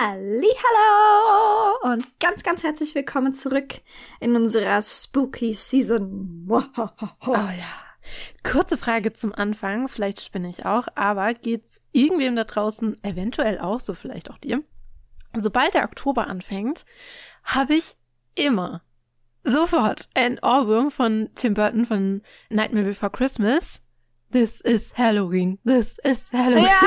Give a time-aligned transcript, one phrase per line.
[0.00, 3.80] Hallo und ganz, ganz herzlich willkommen zurück
[4.20, 6.46] in unserer Spooky Season.
[7.26, 7.50] Oh ja.
[8.44, 13.80] Kurze Frage zum Anfang, vielleicht spinne ich auch, aber geht's irgendwem da draußen eventuell auch,
[13.80, 14.62] so vielleicht auch dir?
[15.36, 16.84] Sobald der Oktober anfängt,
[17.42, 17.96] habe ich
[18.36, 18.82] immer
[19.42, 23.82] sofort ein Ohrwurm von Tim Burton von Nightmare Before Christmas.
[24.30, 25.58] This is Halloween.
[25.66, 26.66] This is Halloween.
[26.66, 26.80] Ja.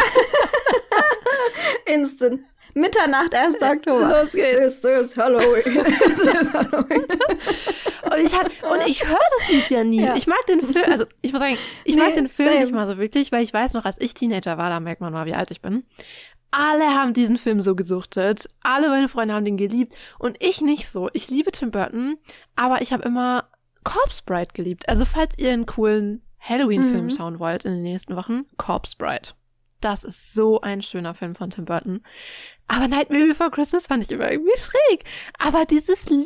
[1.93, 2.41] Instant.
[2.73, 3.61] Mitternacht, 1.
[3.61, 4.21] Oktober.
[4.21, 4.81] Los geht's.
[4.81, 5.63] This is Halloween.
[5.63, 7.03] This is Halloween.
[7.03, 10.03] und ich, hat, und ich höre das Lied ja nie.
[10.03, 10.15] Ja.
[10.15, 12.61] Ich mag den Film, also ich muss sagen, ich nee, mag den Film same.
[12.61, 15.13] nicht mal so wirklich, weil ich weiß noch, als ich Teenager war, da merkt man
[15.13, 15.83] mal, wie alt ich bin.
[16.51, 18.49] Alle haben diesen Film so gesuchtet.
[18.61, 19.93] Alle meine Freunde haben den geliebt.
[20.19, 21.09] Und ich nicht so.
[21.13, 22.17] Ich liebe Tim Burton,
[22.57, 23.49] aber ich habe immer
[23.83, 24.87] Corpse Bride geliebt.
[24.89, 27.09] Also falls ihr einen coolen Halloween-Film mhm.
[27.09, 29.29] schauen wollt in den nächsten Wochen, Corpse Bride.
[29.79, 32.03] Das ist so ein schöner Film von Tim Burton.
[32.71, 35.03] Aber Nightmare Before Christmas fand ich immer irgendwie schräg.
[35.37, 36.25] Aber dieses Lied,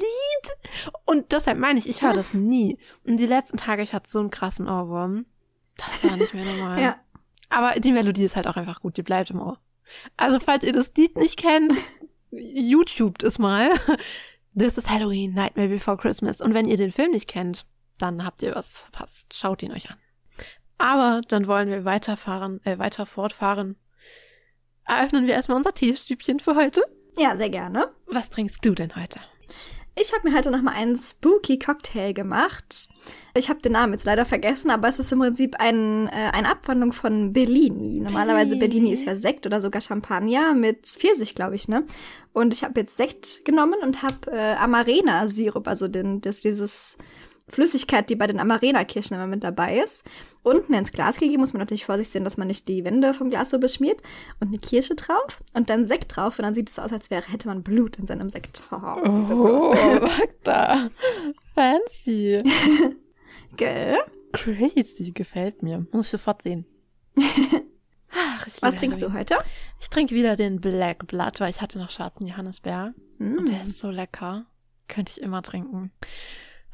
[1.06, 2.78] und deshalb meine ich, ich höre das nie.
[3.04, 5.26] Und die letzten Tage, ich hatte so einen krassen Ohrwurm.
[5.76, 6.82] Das war nicht mehr normal.
[6.84, 6.98] ja.
[7.50, 9.60] Aber die Melodie ist halt auch einfach gut, die bleibt im Ohr.
[10.18, 11.74] Also, falls ihr das Lied nicht kennt,
[12.30, 13.72] YouTube es mal.
[14.56, 16.42] This is Halloween, Nightmare Before Christmas.
[16.42, 17.66] Und wenn ihr den Film nicht kennt,
[17.98, 19.34] dann habt ihr was verpasst.
[19.34, 19.98] Schaut ihn euch an.
[20.78, 23.78] Aber dann wollen wir weiterfahren, äh, weiter fortfahren.
[24.86, 26.84] Eröffnen wir erstmal unser Teestübchen für heute.
[27.18, 27.90] Ja, sehr gerne.
[28.08, 29.20] Was trinkst du denn heute?
[29.98, 32.90] Ich habe mir heute nochmal einen Spooky Cocktail gemacht.
[33.34, 36.52] Ich habe den Namen jetzt leider vergessen, aber es ist im Prinzip ein, äh, eine
[36.52, 38.02] Abwandlung von Bellini.
[38.02, 41.86] Normalerweise Bellini ist ja Sekt oder sogar Champagner mit Pfirsich, glaube ich, ne?
[42.34, 46.98] Und ich habe jetzt Sekt genommen und habe äh, Amarena-Sirup, also den, das, dieses
[47.48, 50.04] Flüssigkeit, die bei den Amarena-Kirschen immer mit dabei ist.
[50.42, 53.30] Unten ins Glas gegeben, muss man natürlich vorsichtig sehen, dass man nicht die Wände vom
[53.30, 54.02] Glas so beschmiert.
[54.40, 56.40] Und eine Kirsche drauf und dann Sekt drauf.
[56.40, 58.64] Und dann sieht es aus, als wäre, hätte man Blut in seinem Sekt.
[58.72, 60.08] Oh, oh
[60.44, 60.90] da.
[61.56, 62.40] Fancy.
[63.58, 63.98] Gell?
[64.34, 65.86] Crazy, gefällt mir.
[65.92, 66.66] Muss ich sofort sehen.
[67.18, 69.36] Ach, Was trinkst du heute?
[69.80, 72.94] Ich trinke wieder den Black Blood, weil ich hatte noch schwarzen Johannisbeer.
[73.20, 73.38] Mm.
[73.38, 74.46] Und der ist so lecker.
[74.88, 75.92] Könnte ich immer trinken.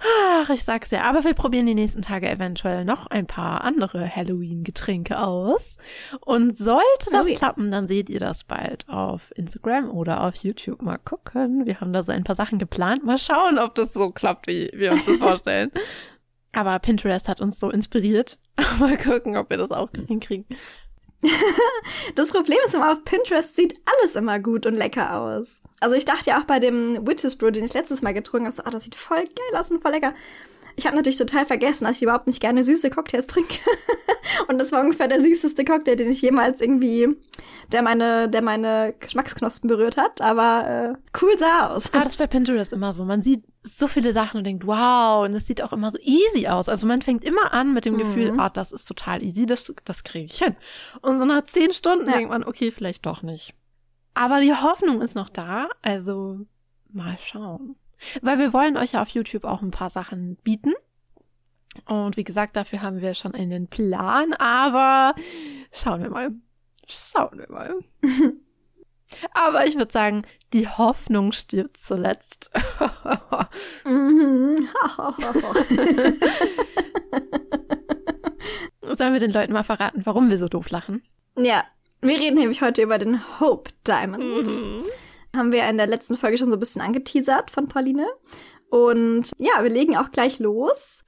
[0.03, 1.03] Ach, ich sag's ja.
[1.03, 5.77] Aber wir probieren die nächsten Tage eventuell noch ein paar andere Halloween-Getränke aus.
[6.21, 7.39] Und sollte das oh, yes.
[7.39, 10.81] klappen, dann seht ihr das bald auf Instagram oder auf YouTube.
[10.81, 11.65] Mal gucken.
[11.65, 13.03] Wir haben da so ein paar Sachen geplant.
[13.03, 15.71] Mal schauen, ob das so klappt, wie wir uns das vorstellen.
[16.53, 18.37] Aber Pinterest hat uns so inspiriert.
[18.79, 20.45] Mal gucken, ob wir das auch hinkriegen.
[22.15, 25.61] Das Problem ist immer, auf Pinterest sieht alles immer gut und lecker aus.
[25.79, 28.55] Also ich dachte ja auch bei dem Witches Brew, den ich letztes Mal getrunken habe,
[28.55, 30.13] so, ah, das sieht voll geil aus und voll lecker.
[30.75, 33.55] Ich habe natürlich total vergessen, dass ich überhaupt nicht gerne süße Cocktails trinke.
[34.47, 37.09] und das war ungefähr der süßeste Cocktail, den ich jemals irgendwie,
[37.71, 40.21] der meine, der meine Geschmacksknospen berührt hat.
[40.21, 41.93] Aber äh, cool sah aus.
[41.93, 43.03] Ah, das ist bei Pinterest immer so.
[43.03, 46.47] Man sieht so viele Sachen und denkt, wow, und es sieht auch immer so easy
[46.47, 46.67] aus.
[46.67, 47.99] Also man fängt immer an mit dem mhm.
[47.99, 50.55] Gefühl, ah, das ist total easy, das, das kriege ich hin.
[51.01, 52.13] Und so nach zehn Stunden ja.
[52.13, 53.53] denkt man, okay, vielleicht doch nicht.
[54.13, 56.39] Aber die Hoffnung ist noch da, also
[56.91, 57.75] mal schauen.
[58.21, 60.73] Weil wir wollen euch ja auf YouTube auch ein paar Sachen bieten.
[61.85, 65.15] Und wie gesagt, dafür haben wir schon einen Plan, aber
[65.71, 66.31] schauen wir mal.
[66.87, 67.75] Schauen wir mal.
[69.33, 70.23] aber ich würde sagen,
[70.53, 72.51] die Hoffnung stirbt zuletzt.
[78.97, 81.03] Sollen wir den Leuten mal verraten, warum wir so doof lachen?
[81.37, 81.63] Ja,
[82.01, 84.47] wir reden nämlich heute über den Hope Diamond.
[84.47, 84.83] Mhm.
[85.35, 88.07] Haben wir in der letzten Folge schon so ein bisschen angeteasert von Pauline.
[88.69, 91.03] Und ja, wir legen auch gleich los.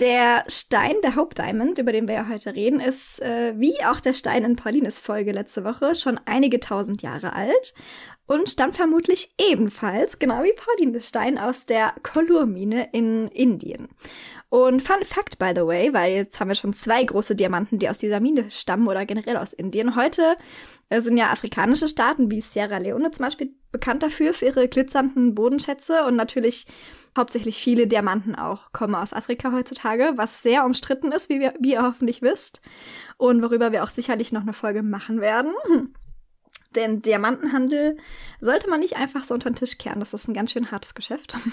[0.00, 3.98] Der Stein, der Hope Diamond, über den wir ja heute reden, ist äh, wie auch
[3.98, 7.74] der Stein in Paulines Folge letzte Woche schon einige tausend Jahre alt
[8.26, 13.88] und stammt vermutlich ebenfalls, genau wie Paulines Stein, aus der Kollurmine in Indien.
[14.50, 17.88] Und Fun Fact, by the way, weil jetzt haben wir schon zwei große Diamanten, die
[17.90, 19.94] aus dieser Mine stammen oder generell aus Indien.
[19.94, 20.36] Heute
[20.88, 25.34] äh, sind ja afrikanische Staaten wie Sierra Leone zum Beispiel bekannt dafür, für ihre glitzernden
[25.34, 26.66] Bodenschätze und natürlich
[27.14, 31.72] hauptsächlich viele Diamanten auch kommen aus Afrika heutzutage, was sehr umstritten ist, wie, wir, wie
[31.72, 32.62] ihr hoffentlich wisst
[33.18, 35.52] und worüber wir auch sicherlich noch eine Folge machen werden.
[36.74, 37.98] Denn Diamantenhandel
[38.40, 40.00] sollte man nicht einfach so unter den Tisch kehren.
[40.00, 41.36] Das ist ein ganz schön hartes Geschäft.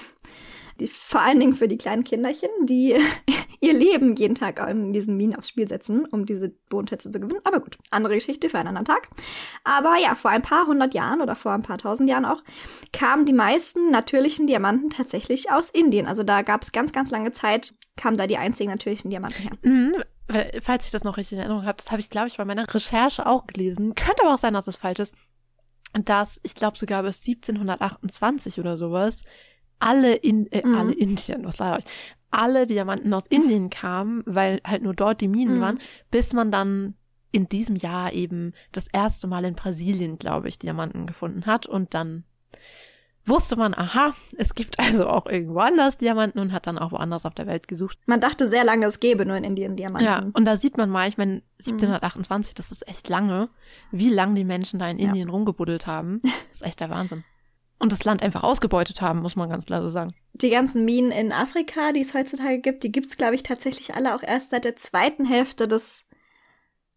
[0.80, 2.95] Die, vor allen Dingen für die kleinen Kinderchen, die
[3.62, 7.42] ihr Leben jeden Tag in diesen Minen aufs Spiel setzen, um diese Bodenschätze zu gewinnen.
[7.44, 9.10] Aber gut, andere Geschichte für einen anderen Tag.
[9.63, 12.44] Aber ja, vor ein paar hundert Jahren oder vor ein paar tausend Jahren auch,
[12.94, 16.07] kamen die meisten natürlichen Diamanten tatsächlich aus Indien.
[16.07, 19.51] Also da gab es ganz, ganz lange Zeit, kamen da die einzigen natürlichen Diamanten her.
[19.63, 19.95] Mhm,
[20.62, 22.71] falls ich das noch richtig in Erinnerung habe, das habe ich, glaube ich, bei meiner
[22.74, 23.95] Recherche auch gelesen.
[23.95, 25.13] Könnte aber auch sein, dass es falsch ist.
[25.94, 29.24] dass ich glaube sogar bis 1728 oder sowas
[29.80, 30.75] alle in äh, mhm.
[30.75, 31.92] alle Indien, was sage ich,
[32.31, 35.62] alle Diamanten aus Indien kamen, weil halt nur dort die Minen mhm.
[35.62, 35.80] waren,
[36.12, 36.95] bis man dann
[37.31, 41.94] in diesem Jahr eben das erste Mal in Brasilien, glaube ich, Diamanten gefunden hat und
[41.94, 42.24] dann
[43.25, 47.25] wusste man, aha, es gibt also auch irgendwo anders Diamanten und hat dann auch woanders
[47.25, 47.98] auf der Welt gesucht.
[48.06, 50.06] Man dachte sehr lange, es gäbe nur in Indien Diamanten.
[50.06, 52.56] Ja, und da sieht man mal, ich meine, 1728, mhm.
[52.56, 53.50] das ist echt lange,
[53.92, 55.33] wie lange die Menschen da in Indien ja.
[55.33, 56.21] rumgebuddelt haben.
[56.50, 57.24] Das ist echt der Wahnsinn.
[57.77, 60.13] Und das Land einfach ausgebeutet haben, muss man ganz klar so sagen.
[60.33, 64.16] Die ganzen Minen in Afrika, die es heutzutage gibt, die gibt's glaube ich, tatsächlich alle
[64.16, 66.06] auch erst seit der zweiten Hälfte des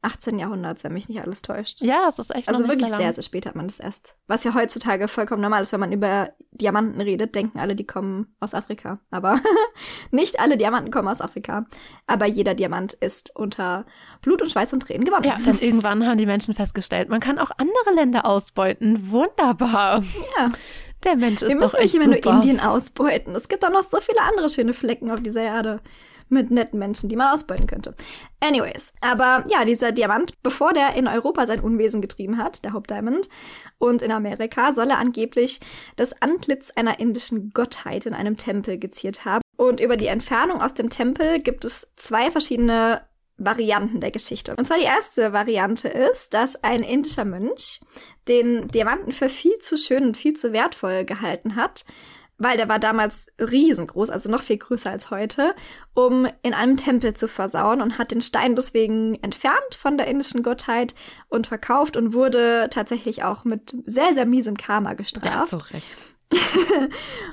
[0.03, 0.39] 18.
[0.39, 1.81] Jahrhunderts, wenn mich nicht alles täuscht.
[1.81, 4.17] Ja, es ist echt Also wirklich sehr, sehr spät hat man das erst.
[4.29, 8.35] Was ja heutzutage vollkommen normal ist, wenn man über Diamanten redet, denken alle, die kommen
[8.39, 9.01] aus Afrika.
[9.11, 9.41] Aber
[10.13, 11.67] nicht alle Diamanten kommen aus Afrika.
[12.07, 13.87] Aber jeder Diamant ist unter
[14.23, 15.25] Blut und Schweiß und Tränen gewonnen.
[15.25, 19.11] Ja, denn irgendwann haben die Menschen festgestellt, man kann auch andere Länder ausbeuten.
[19.11, 20.05] Wunderbar.
[20.39, 20.49] Ja.
[21.05, 23.35] Der Mensch ist Wir doch echt nicht immer nur Indien ausbeuten.
[23.37, 25.81] Es gibt doch noch so viele andere schöne Flecken auf dieser Erde
[26.29, 27.95] mit netten Menschen, die man ausbeuten könnte.
[28.41, 33.29] Anyways, aber ja, dieser Diamant, bevor der in Europa sein Unwesen getrieben hat, der Hauptdiamond,
[33.79, 35.61] und in Amerika soll er angeblich
[35.97, 39.43] das Antlitz einer indischen Gottheit in einem Tempel geziert haben.
[39.57, 43.03] Und über die Entfernung aus dem Tempel gibt es zwei verschiedene
[43.39, 44.55] Varianten der Geschichte.
[44.57, 47.81] Und zwar die erste Variante ist, dass ein indischer Mönch
[48.29, 51.85] den Diamanten für viel zu schön und viel zu wertvoll gehalten hat
[52.39, 55.55] weil der war damals riesengroß, also noch viel größer als heute,
[55.93, 60.43] um in einem Tempel zu versauen und hat den Stein deswegen entfernt von der indischen
[60.45, 60.95] Gottheit
[61.29, 65.53] und verkauft und wurde tatsächlich auch mit sehr, sehr miesem Karma gestraft.
[65.53, 65.87] Ja, recht.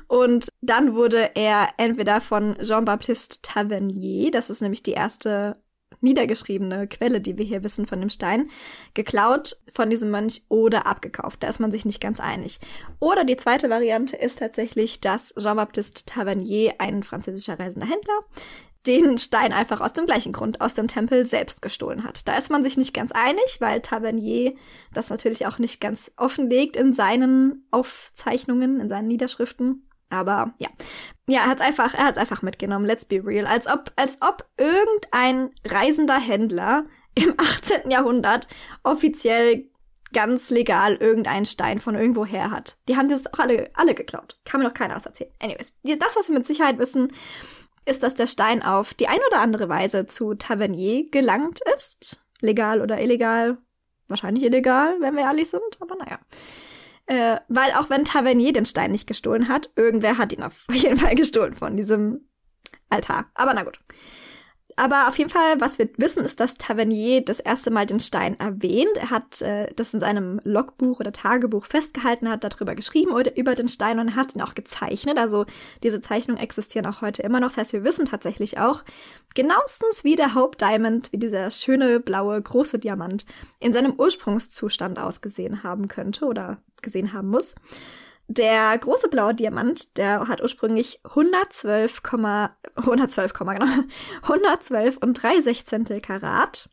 [0.08, 5.58] und dann wurde er entweder von Jean-Baptiste Tavernier, das ist nämlich die erste
[6.02, 8.50] niedergeschriebene Quelle, die wir hier wissen von dem Stein,
[8.94, 11.44] geklaut von diesem Mönch oder abgekauft.
[11.44, 12.60] Da ist man sich nicht ganz einig.
[13.00, 18.26] Oder die zweite Variante ist tatsächlich, dass Jean-Baptiste Tavernier, ein französischer reisender Händler,
[18.86, 22.28] den Stein einfach aus dem gleichen Grund aus dem Tempel selbst gestohlen hat.
[22.28, 24.54] Da ist man sich nicht ganz einig, weil Tavernier
[24.94, 29.85] das natürlich auch nicht ganz offenlegt in seinen Aufzeichnungen, in seinen Niederschriften.
[30.10, 30.70] Aber ja.
[31.28, 32.86] Ja, er hat's einfach, er hat's einfach mitgenommen.
[32.86, 33.48] Let's be real.
[33.48, 36.86] Als ob, als ob irgendein reisender Händler
[37.16, 37.90] im 18.
[37.90, 38.48] Jahrhundert
[38.84, 39.66] offiziell
[40.14, 42.78] ganz legal irgendeinen Stein von irgendwo her hat.
[42.88, 44.40] Die haben das auch alle, alle geklaut.
[44.46, 45.32] Kann mir noch keiner was erzählen.
[45.42, 47.12] Anyways, das, was wir mit Sicherheit wissen,
[47.86, 52.26] ist, dass der Stein auf die ein oder andere Weise zu Tavernier gelangt ist.
[52.40, 53.58] Legal oder illegal.
[54.08, 56.20] Wahrscheinlich illegal, wenn wir ehrlich sind, aber naja.
[57.08, 60.98] Äh, weil auch wenn Tavernier den Stein nicht gestohlen hat, irgendwer hat ihn auf jeden
[60.98, 62.28] Fall gestohlen von diesem
[62.90, 63.30] Altar.
[63.36, 63.80] Aber na gut.
[64.78, 68.38] Aber auf jeden Fall, was wir wissen, ist, dass Tavernier das erste Mal den Stein
[68.40, 68.98] erwähnt.
[68.98, 73.56] Er hat äh, das in seinem Logbuch oder Tagebuch festgehalten, hat darüber geschrieben oder über
[73.56, 75.18] den Stein und hat ihn auch gezeichnet.
[75.18, 75.46] Also
[75.82, 77.50] diese Zeichnungen existieren auch heute immer noch.
[77.50, 78.84] Das heißt, wir wissen tatsächlich auch
[79.34, 83.26] genauestens, wie der Hope Diamond, wie dieser schöne blaue große Diamant
[83.62, 87.56] in seinem Ursprungszustand ausgesehen haben könnte oder gesehen haben muss.
[88.28, 92.02] Der große blaue Diamant, der hat ursprünglich 112,
[92.76, 93.66] 112, genau,
[94.24, 96.70] 112 und 3 Sechzehntel Karat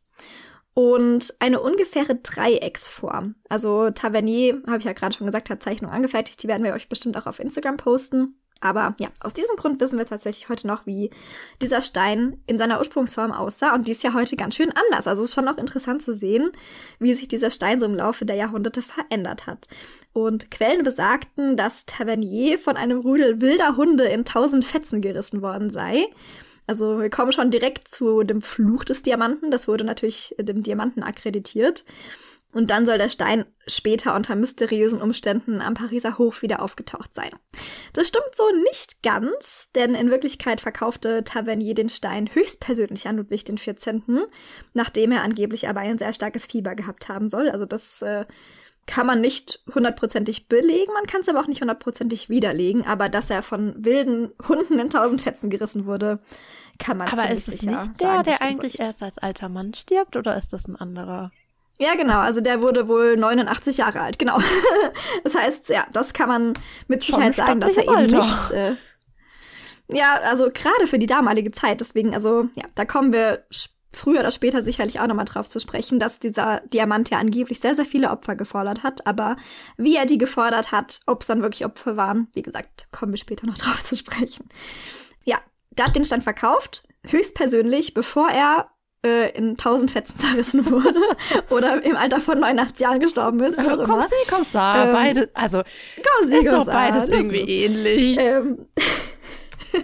[0.75, 3.35] und eine ungefähre Dreiecksform.
[3.49, 6.43] Also Tavernier, habe ich ja gerade schon gesagt, hat Zeichnungen angefertigt.
[6.43, 8.39] Die werden wir euch bestimmt auch auf Instagram posten.
[8.63, 11.11] Aber ja, aus diesem Grund wissen wir tatsächlich heute noch, wie
[11.61, 13.75] dieser Stein in seiner Ursprungsform aussah.
[13.75, 15.09] Und die ist ja heute ganz schön anders.
[15.09, 16.53] Also es ist schon auch interessant zu sehen,
[17.01, 19.67] wie sich dieser Stein so im Laufe der Jahrhunderte verändert hat.
[20.13, 25.69] Und Quellen besagten, dass Tavernier von einem Rudel wilder Hunde in tausend Fetzen gerissen worden
[25.69, 26.07] sei.
[26.69, 29.51] Also wir kommen schon direkt zu dem Fluch des Diamanten.
[29.51, 31.85] Das wurde natürlich dem Diamanten akkreditiert.
[32.53, 37.31] Und dann soll der Stein später unter mysteriösen Umständen am Pariser Hof wieder aufgetaucht sein.
[37.95, 43.45] Das stimmt so nicht ganz, denn in Wirklichkeit verkaufte Tavernier den Stein höchstpersönlich an Ludwig
[43.45, 44.03] XIV.,
[44.75, 47.49] nachdem er angeblich aber ein sehr starkes Fieber gehabt haben soll.
[47.49, 48.27] Also das äh,
[48.87, 53.31] kann man nicht hundertprozentig belegen, man kann es aber auch nicht hundertprozentig widerlegen, aber dass
[53.31, 56.19] er von wilden Hunden in tausend Fetzen gerissen wurde,
[56.79, 60.17] kann man Aber ist es nicht der, sagen, der eigentlich erst als alter Mann stirbt,
[60.17, 61.31] oder ist das ein anderer?
[61.83, 62.21] Ja, genau.
[62.21, 64.17] Also der wurde wohl 89 Jahre alt.
[64.17, 64.39] Genau.
[65.25, 66.53] das heißt, ja, das kann man
[66.87, 68.19] mit Sicherheit sagen, dass er eben Alter.
[68.19, 68.51] nicht.
[68.53, 68.77] Äh,
[69.89, 71.81] ja, also gerade für die damalige Zeit.
[71.81, 73.45] Deswegen, also ja, da kommen wir
[73.93, 77.75] früher oder später sicherlich auch nochmal drauf zu sprechen, dass dieser Diamant ja angeblich sehr,
[77.75, 79.05] sehr viele Opfer gefordert hat.
[79.09, 79.37] Aber
[79.77, 83.19] wie er die gefordert hat, ob es dann wirklich Opfer waren, wie gesagt, kommen wir
[83.19, 84.49] später noch drauf zu sprechen.
[85.25, 85.39] Ja,
[85.73, 88.69] der hat den Stand verkauft, höchstpersönlich, bevor er
[89.05, 91.01] äh, in tausend Fetzen zerrissen wurde
[91.51, 93.57] oder im Alter von 89 Jahren gestorben ist.
[93.57, 95.63] Komm sie, komm sa, ähm, beide, also
[95.97, 98.17] komm sie, ist doch beides irgendwie ähnlich.
[98.19, 98.67] Ähm,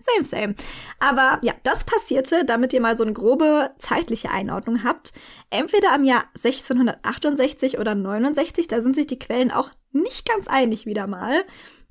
[0.00, 0.54] same, same.
[0.98, 5.12] Aber ja, das passierte, damit ihr mal so eine grobe zeitliche Einordnung habt.
[5.50, 10.86] Entweder am Jahr 1668 oder 69, da sind sich die Quellen auch nicht ganz einig
[10.86, 11.44] wieder mal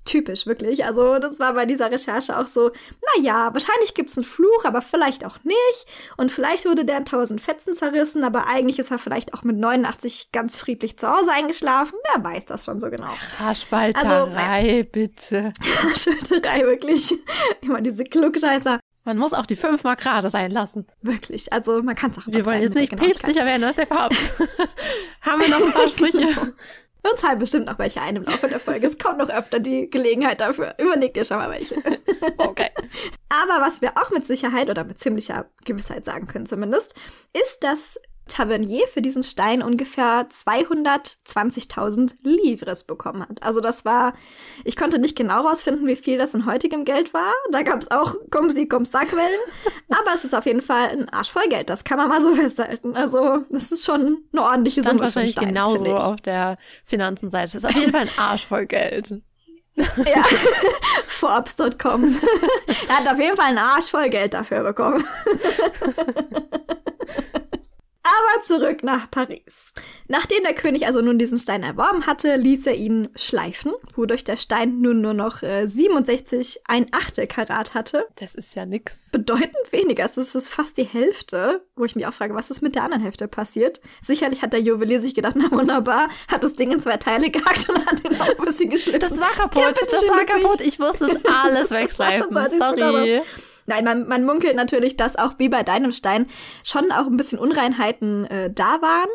[0.07, 0.85] typisch, wirklich.
[0.85, 2.71] Also das war bei dieser Recherche auch so,
[3.15, 5.85] naja, wahrscheinlich gibt es einen Fluch, aber vielleicht auch nicht.
[6.17, 9.57] Und vielleicht wurde der in tausend Fetzen zerrissen, aber eigentlich ist er vielleicht auch mit
[9.57, 11.97] 89 ganz friedlich zu Hause eingeschlafen.
[12.13, 13.13] Wer weiß das schon so genau.
[13.39, 15.53] Haarspalterei, also, bitte.
[15.83, 17.13] Haarspalterei, wirklich.
[17.61, 18.79] Immer diese Klugscheißer.
[19.07, 20.85] Man muss auch die fünfmal gerade sein lassen.
[21.01, 21.53] Wirklich.
[21.53, 24.33] Also man kann es auch Wir wollen jetzt nicht päpstlicher werden, das ist der Papst.
[25.21, 26.19] Haben wir noch ein paar Sprüche?
[26.19, 26.47] Genau.
[27.11, 28.87] Uns halt bestimmt noch welche ein im Laufe der Folge.
[28.87, 30.75] Es kommt noch öfter die Gelegenheit dafür.
[30.77, 31.75] Überlegt ihr schon mal welche.
[32.37, 32.69] Okay.
[33.29, 36.95] Aber was wir auch mit Sicherheit oder mit ziemlicher Gewissheit sagen können zumindest,
[37.33, 43.41] ist, dass Tavernier für diesen Stein ungefähr 220.000 Livres bekommen hat.
[43.43, 44.13] Also das war,
[44.63, 47.34] ich konnte nicht genau rausfinden, wie viel das in heutigem Geld war.
[47.51, 49.39] Da gab es auch Kumsi Kumsa-Quellen.
[49.89, 51.69] Aber es ist auf jeden Fall ein Arsch voll Geld.
[51.69, 52.96] Das kann man mal so festhalten.
[52.96, 57.53] Also das ist schon eine ordentliche Stand Summe wahrscheinlich Stein, genauso auf der Finanzenseite.
[57.53, 59.22] Das ist auf jeden Fall ein Arsch voll Geld.
[59.77, 60.24] ja,
[61.07, 62.19] Forbes.com.
[62.88, 65.03] er hat auf jeden Fall einen Arsch voll Geld dafür bekommen.
[68.07, 69.73] Aber zurück nach Paris.
[70.07, 74.37] Nachdem der König also nun diesen Stein erworben hatte, ließ er ihn schleifen, wodurch der
[74.37, 78.07] Stein nun nur noch äh, 67 ein Achtel Karat hatte.
[78.15, 78.93] Das ist ja nix.
[79.11, 80.05] Bedeutend weniger.
[80.05, 83.03] Es ist fast die Hälfte, wo ich mich auch frage, was ist mit der anderen
[83.03, 83.81] Hälfte passiert?
[84.01, 87.67] Sicherlich hat der Juwelier sich gedacht, na wunderbar, hat das Ding in zwei Teile gehackt
[87.67, 89.01] und hat den auch ein bisschen geschliffen.
[89.01, 90.61] Das war kaputt, das war kaputt.
[90.61, 92.27] Ich musste es alles wegschleifen.
[92.31, 93.21] Sorry.
[93.67, 96.27] Nein, man, man munkelt natürlich, dass auch wie bei deinem Stein
[96.63, 99.09] schon auch ein bisschen Unreinheiten äh, da waren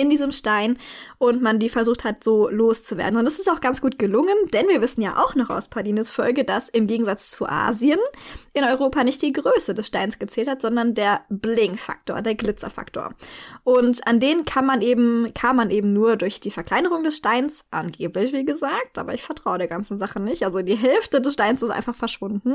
[0.00, 0.78] in diesem Stein
[1.18, 3.18] und man die versucht hat, so loszuwerden.
[3.18, 6.10] Und das ist auch ganz gut gelungen, denn wir wissen ja auch noch aus Padines
[6.10, 7.98] Folge, dass im Gegensatz zu Asien
[8.52, 13.14] in Europa nicht die Größe des Steins gezählt hat, sondern der Bling-Faktor, der Glitzerfaktor.
[13.62, 17.64] Und an den kann man eben, kam man eben nur durch die Verkleinerung des Steins,
[17.70, 20.44] angeblich, wie gesagt, aber ich vertraue der ganzen Sache nicht.
[20.44, 22.54] Also die Hälfte des Steins ist einfach verschwunden.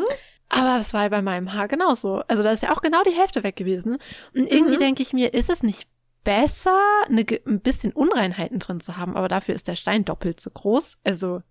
[0.49, 2.23] Aber es war bei meinem Haar genauso.
[2.27, 3.97] Also da ist ja auch genau die Hälfte weg gewesen.
[4.33, 4.79] Und irgendwie mhm.
[4.79, 5.87] denke ich mir, ist es nicht
[6.25, 6.77] besser,
[7.07, 10.97] eine, ein bisschen Unreinheiten drin zu haben, aber dafür ist der Stein doppelt so groß.
[11.05, 11.41] Also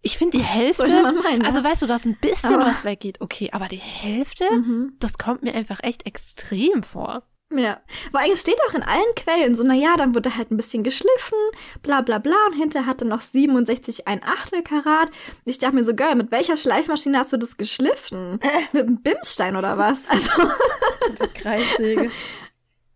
[0.00, 0.88] ich finde die Hälfte,
[1.22, 4.96] meinen, also weißt du, dass ein bisschen aber, was weggeht, okay, aber die Hälfte, mhm.
[4.98, 7.22] das kommt mir einfach echt extrem vor.
[7.54, 7.80] Ja,
[8.12, 11.38] weil es steht auch in allen Quellen so, naja, dann wurde halt ein bisschen geschliffen,
[11.82, 15.10] bla bla bla, und hinter hatte noch 67 ein Achtel Karat.
[15.44, 18.40] Ich dachte mir so, Girl, mit welcher Schleifmaschine hast du das geschliffen?
[18.40, 18.48] Äh.
[18.72, 20.08] Mit einem Bimstein oder was?
[20.08, 20.30] Also.
[21.20, 22.10] Mit Kreissäge.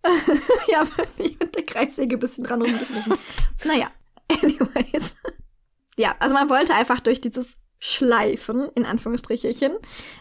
[0.68, 0.84] ja,
[1.18, 3.14] mit der Kreissäge ein bisschen dran rumgeschnitten.
[3.64, 3.90] naja,
[4.28, 5.14] anyways.
[5.96, 9.72] Ja, also man wollte einfach durch dieses Schleifen, in Anführungsstrichelchen,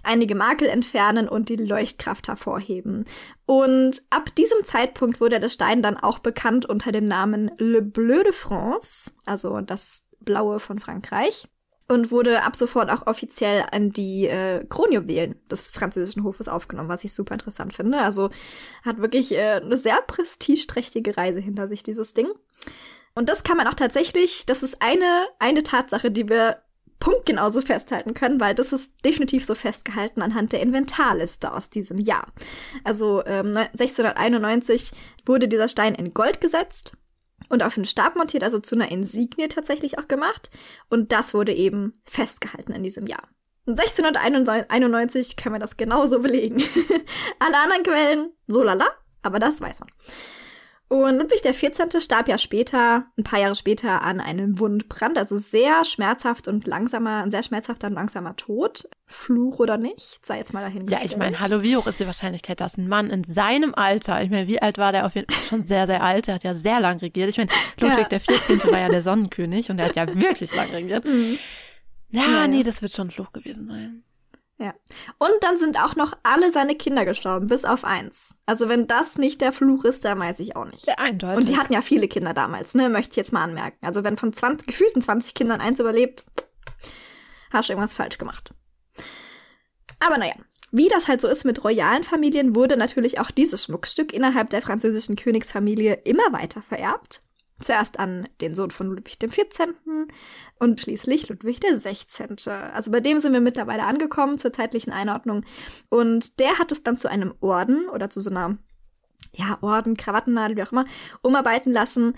[0.03, 3.05] einige Makel entfernen und die Leuchtkraft hervorheben.
[3.45, 8.23] Und ab diesem Zeitpunkt wurde der Stein dann auch bekannt unter dem Namen Le Bleu
[8.23, 11.47] de France, also das Blaue von Frankreich.
[11.87, 17.03] Und wurde ab sofort auch offiziell an die äh, Kronjuwelen des französischen Hofes aufgenommen, was
[17.03, 17.99] ich super interessant finde.
[17.99, 18.31] Also
[18.83, 22.27] hat wirklich äh, eine sehr prestigeträchtige Reise hinter sich, dieses Ding.
[23.13, 26.57] Und das kann man auch tatsächlich, das ist eine, eine Tatsache, die wir
[26.99, 31.99] punktgenau so festhalten können, weil das ist definitiv so festgehalten anhand der Inventarliste aus diesem
[31.99, 32.27] Jahr.
[32.83, 34.91] Also ähm, 1691
[35.25, 36.97] wurde dieser Stein in Gold gesetzt
[37.49, 40.49] und auf den Stab montiert, also zu einer Insignie tatsächlich auch gemacht.
[40.89, 43.27] Und das wurde eben festgehalten in diesem Jahr.
[43.67, 46.63] 1691 können wir das genauso belegen.
[47.39, 48.87] Alle anderen Quellen, so lala,
[49.21, 49.89] aber das weiß man.
[50.87, 51.99] Und Ludwig XIV.
[51.99, 55.17] starb ja später, ein paar Jahre später, an einem Wundbrand.
[55.17, 58.87] Also sehr schmerzhaft und langsamer, ein sehr schmerzhafter und langsamer Tod.
[59.07, 60.85] Fluch oder nicht, sei jetzt mal dahin.
[60.85, 64.21] Ja, ich meine, hallo, wie hoch ist die Wahrscheinlichkeit, dass ein Mann in seinem Alter,
[64.23, 65.43] ich meine, wie alt war der auf jeden Fall?
[65.43, 67.29] Schon sehr, sehr alt, der hat ja sehr lang regiert.
[67.29, 68.19] Ich meine, Ludwig ja.
[68.19, 68.71] XIV.
[68.71, 71.05] war ja der Sonnenkönig und der hat ja wirklich lang regiert.
[71.05, 71.37] Mhm.
[72.09, 74.03] Ja, ja, nee, das wird schon ein Fluch gewesen sein.
[74.57, 74.73] Ja.
[75.17, 78.35] Und dann sind auch noch alle seine Kinder gestorben, bis auf eins.
[78.45, 80.87] Also wenn das nicht der Fluch ist, dann weiß ich auch nicht.
[80.87, 81.37] Ja, eindeutig.
[81.37, 82.87] Und die hatten ja viele Kinder damals, ne?
[82.87, 83.85] Möchte ich jetzt mal anmerken.
[83.85, 86.23] Also wenn von 20, gefühlten 20 Kindern eins überlebt,
[87.51, 88.53] hast du irgendwas falsch gemacht.
[89.99, 90.35] Aber naja,
[90.71, 94.61] wie das halt so ist mit royalen Familien, wurde natürlich auch dieses Schmuckstück innerhalb der
[94.61, 97.21] französischen Königsfamilie immer weiter vererbt.
[97.61, 99.73] Zuerst an den Sohn von Ludwig XIV.
[100.59, 102.51] und schließlich Ludwig XVI.
[102.73, 105.45] Also bei dem sind wir mittlerweile angekommen zur zeitlichen Einordnung.
[105.89, 108.57] Und der hat es dann zu einem Orden oder zu so einer
[109.33, 110.85] ja, Orden, Krawattennadel, wie auch immer,
[111.21, 112.15] umarbeiten lassen.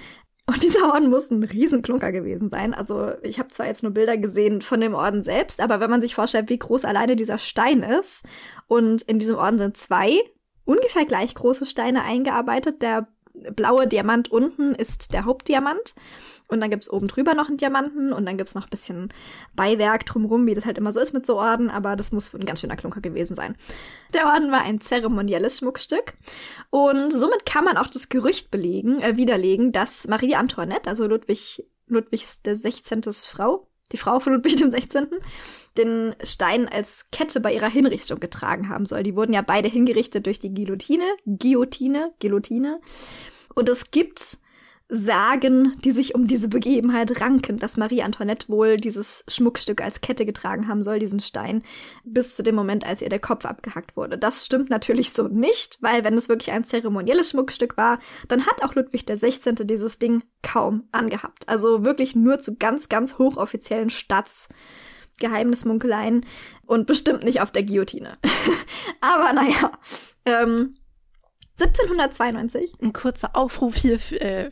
[0.48, 2.74] Und dieser Orden muss ein Riesenklunker gewesen sein.
[2.74, 6.02] Also ich habe zwar jetzt nur Bilder gesehen von dem Orden selbst, aber wenn man
[6.02, 8.24] sich vorstellt, wie groß alleine dieser Stein ist,
[8.68, 10.20] und in diesem Orden sind zwei
[10.66, 12.82] ungefähr gleich große Steine eingearbeitet.
[12.82, 13.08] Der
[13.56, 15.96] blaue Diamant unten ist der Hauptdiamant.
[16.48, 19.14] Und dann gibt's oben drüber noch einen Diamanten und dann gibt's noch ein bisschen
[19.56, 22.46] Beiwerk drumrum, wie das halt immer so ist mit so Orden, aber das muss ein
[22.46, 23.58] ganz schöner Klunker gewesen sein.
[24.14, 26.14] Der Orden war ein zeremonielles Schmuckstück
[26.70, 31.66] und somit kann man auch das Gerücht belegen, äh, widerlegen, dass Marie Antoinette, also Ludwig,
[31.88, 33.02] Ludwigs der 16.
[33.12, 35.08] Frau, die Frau von Ludwig dem 16.,
[35.78, 39.04] den Stein als Kette bei ihrer Hinrichtung getragen haben soll.
[39.04, 42.80] Die wurden ja beide hingerichtet durch die Guillotine, Guillotine, Guillotine.
[43.54, 44.40] Und es gibt
[44.90, 50.26] Sagen, die sich um diese Begebenheit ranken, dass Marie Antoinette wohl dieses Schmuckstück als Kette
[50.26, 51.62] getragen haben soll, diesen Stein,
[52.06, 54.18] bis zu dem Moment, als ihr der Kopf abgehackt wurde.
[54.18, 58.64] Das stimmt natürlich so nicht, weil wenn es wirklich ein zeremonielles Schmuckstück war, dann hat
[58.64, 59.56] auch Ludwig 16.
[59.68, 61.50] dieses Ding kaum angehabt.
[61.50, 66.26] Also wirklich nur zu ganz, ganz hochoffiziellen Staatsgeheimnismunkeleien
[66.66, 68.18] und bestimmt nicht auf der Guillotine.
[69.02, 69.70] Aber naja,
[70.24, 70.78] ähm,
[71.60, 72.76] 1792.
[72.82, 74.50] Ein kurzer Aufruf hier äh,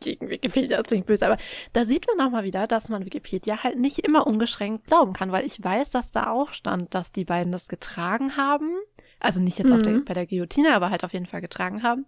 [0.00, 1.36] gegen Wikipedia, ist nicht böse, aber
[1.72, 5.30] da sieht man auch mal wieder, dass man Wikipedia halt nicht immer ungeschränkt glauben kann,
[5.30, 8.76] weil ich weiß, dass da auch stand, dass die beiden das getragen haben.
[9.20, 9.82] Also nicht jetzt mhm.
[9.82, 12.06] der, bei der Guillotine, aber halt auf jeden Fall getragen haben.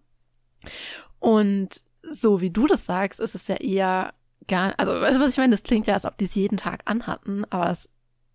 [1.20, 4.14] Und so wie du das sagst, ist es ja eher
[4.48, 5.52] gar, also weißt du, was ich meine?
[5.52, 7.88] Das klingt ja, als ob die es jeden Tag anhatten, aber es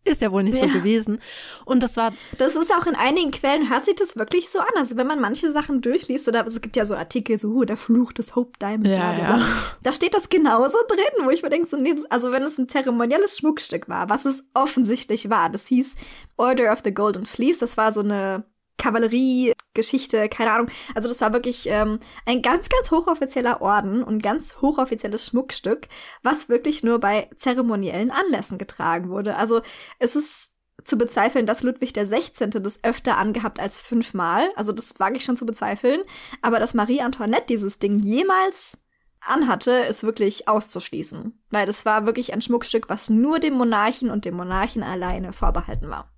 [0.05, 0.67] ist ja wohl nicht ja.
[0.67, 1.21] so gewesen.
[1.65, 2.13] Und das war.
[2.37, 4.69] Das ist auch in einigen Quellen, hört sich das wirklich so an.
[4.77, 8.13] Also wenn man manche Sachen durchliest, oder es gibt ja so Artikel, so, der Fluch
[8.13, 8.87] des Hope Diamond.
[8.87, 9.47] Ja, ja.
[9.83, 12.69] Da steht das genauso drin, wo ich mir denke, so, nee, also wenn es ein
[12.69, 15.95] zeremonielles Schmuckstück war, was es offensichtlich war, das hieß
[16.37, 18.45] Order of the Golden Fleece, das war so eine
[18.77, 20.67] Kavallerie-Geschichte, keine Ahnung.
[20.93, 25.87] Also das war wirklich ähm, ein ganz, ganz hochoffizieller Orden und ganz hochoffizielles Schmuckstück,
[26.23, 29.35] was wirklich nur bei zeremoniellen Anlässen getragen wurde.
[29.35, 29.61] Also
[29.99, 30.51] es ist
[30.83, 32.51] zu bezweifeln, dass Ludwig der 16.
[32.51, 34.49] das öfter angehabt als fünfmal.
[34.55, 36.01] Also das wage ich schon zu bezweifeln.
[36.41, 38.77] Aber dass Marie Antoinette dieses Ding jemals
[39.21, 41.41] anhatte, ist wirklich auszuschließen.
[41.49, 45.89] Weil das war wirklich ein Schmuckstück, was nur dem Monarchen und dem Monarchen alleine vorbehalten
[45.89, 46.11] war.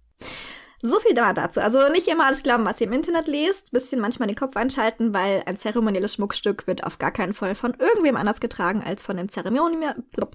[0.82, 1.60] So viel da dazu.
[1.60, 3.72] Also nicht immer alles glauben, was ihr im Internet lest.
[3.72, 7.76] Bisschen manchmal den Kopf einschalten, weil ein zeremonielles Schmuckstück wird auf gar keinen Fall von
[7.80, 9.78] irgendwem anders getragen als von dem Zeremoni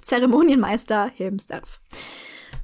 [0.03, 1.81] Zeremonienmeister himself.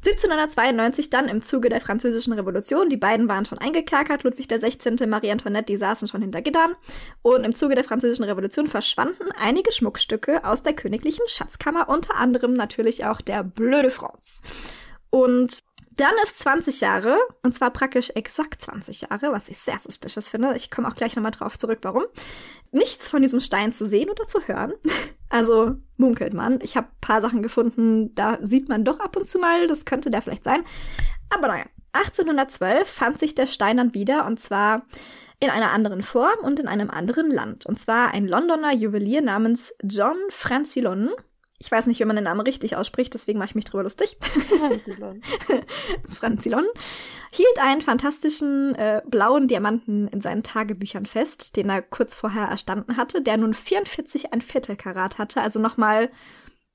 [0.04, 2.88] 1792 dann im Zuge der Französischen Revolution.
[2.88, 4.22] Die beiden waren schon eingekerkert.
[4.22, 6.74] Ludwig XVI., Marie Antoinette, die saßen schon hinter Gittern.
[7.22, 12.54] Und im Zuge der Französischen Revolution verschwanden einige Schmuckstücke aus der königlichen Schatzkammer, unter anderem
[12.54, 14.40] natürlich auch der Bleu de France.
[15.10, 15.60] Und
[15.98, 20.54] dann ist 20 Jahre, und zwar praktisch exakt 20 Jahre, was ich sehr suspicious finde.
[20.56, 22.04] Ich komme auch gleich nochmal drauf zurück, warum.
[22.70, 24.72] Nichts von diesem Stein zu sehen oder zu hören.
[25.30, 26.58] Also munkelt man.
[26.62, 30.11] Ich habe paar Sachen gefunden, da sieht man doch ab und zu mal, das könnte
[30.11, 30.64] der vielleicht sein.
[31.28, 34.87] Aber naja, 1812 fand sich der Stein dann wieder, und zwar
[35.38, 37.66] in einer anderen Form und in einem anderen Land.
[37.66, 41.11] Und zwar ein Londoner Juwelier namens John Francillon
[41.61, 44.16] ich weiß nicht, wie man den Namen richtig ausspricht, deswegen mache ich mich drüber lustig.
[44.21, 45.23] Franzilon.
[46.09, 46.66] Franzilon
[47.33, 52.97] hielt einen fantastischen äh, blauen Diamanten in seinen Tagebüchern fest, den er kurz vorher erstanden
[52.97, 56.11] hatte, der nun 44 ein Viertel Karat hatte, also nochmal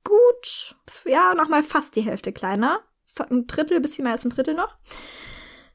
[0.03, 2.81] gut, ja, nochmal fast die Hälfte kleiner.
[3.29, 4.75] Ein Drittel, bisschen mehr als ein Drittel noch.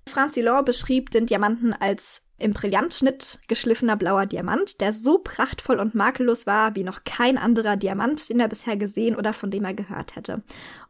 [0.06, 6.46] Francillon beschrieb den Diamanten als im Brillantschnitt geschliffener blauer Diamant, der so prachtvoll und makellos
[6.46, 10.14] war wie noch kein anderer Diamant, den er bisher gesehen oder von dem er gehört
[10.14, 10.42] hätte.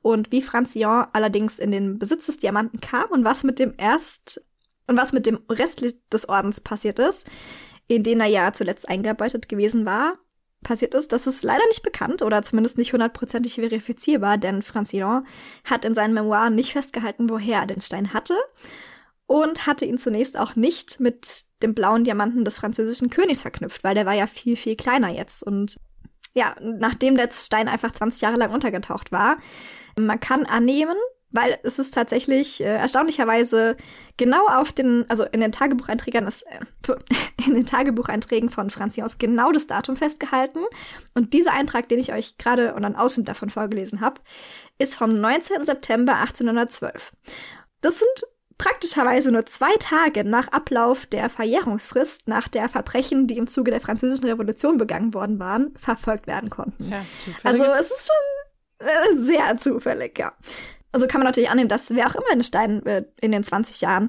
[0.03, 4.45] Und wie Francillon allerdings in den Besitz des Diamanten kam und was mit dem erst
[4.87, 7.27] und was mit dem Rest des Ordens passiert ist,
[7.87, 10.19] in den er ja zuletzt eingearbeitet gewesen war,
[10.63, 15.27] passiert ist, das ist leider nicht bekannt oder zumindest nicht hundertprozentig verifizierbar, denn Francillon
[15.65, 18.35] hat in seinen Memoiren nicht festgehalten, woher er den Stein hatte
[19.29, 23.95] und hatte ihn zunächst auch nicht mit dem blauen Diamanten des französischen Königs verknüpft, weil
[23.95, 25.43] der war ja viel, viel kleiner jetzt.
[25.43, 25.77] Und
[26.35, 29.37] ja, nachdem der Stein einfach 20 Jahre lang untergetaucht war,
[29.99, 30.97] man kann annehmen,
[31.31, 33.77] weil es ist tatsächlich äh, erstaunlicherweise
[34.17, 36.95] genau auf den, also in den Tagebucheinträgen ist, äh,
[37.47, 40.61] in den Tagebucheinträgen von Franzios genau das Datum festgehalten.
[41.13, 44.23] Und dieser Eintrag, den ich euch gerade und einen Ausschnitt davon vorgelesen habe,
[44.79, 45.67] ist vom 19.
[45.67, 47.13] September 1812.
[47.83, 48.25] Das sind
[48.59, 53.81] praktischerweise nur zwei Tage nach Ablauf der Verjährungsfrist nach der Verbrechen, die im Zuge der
[53.81, 56.85] Französischen Revolution begangen worden waren, verfolgt werden konnten.
[56.85, 57.03] Tja,
[57.45, 60.33] also es ist schon äh, sehr zufällig, ja.
[60.99, 63.83] Also kann man natürlich annehmen, dass wer auch immer den Stein äh, in den 20
[63.83, 64.09] Jahren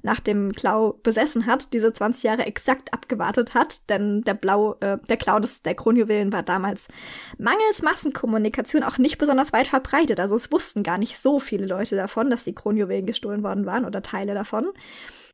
[0.00, 4.96] nach dem Klau besessen hat, diese 20 Jahre exakt abgewartet hat, denn der Blau, äh,
[5.06, 6.88] der Klau des, der Kronjuwelen war damals
[7.36, 10.18] mangels Massenkommunikation auch nicht besonders weit verbreitet.
[10.18, 13.84] Also es wussten gar nicht so viele Leute davon, dass die Kronjuwelen gestohlen worden waren
[13.84, 14.70] oder Teile davon.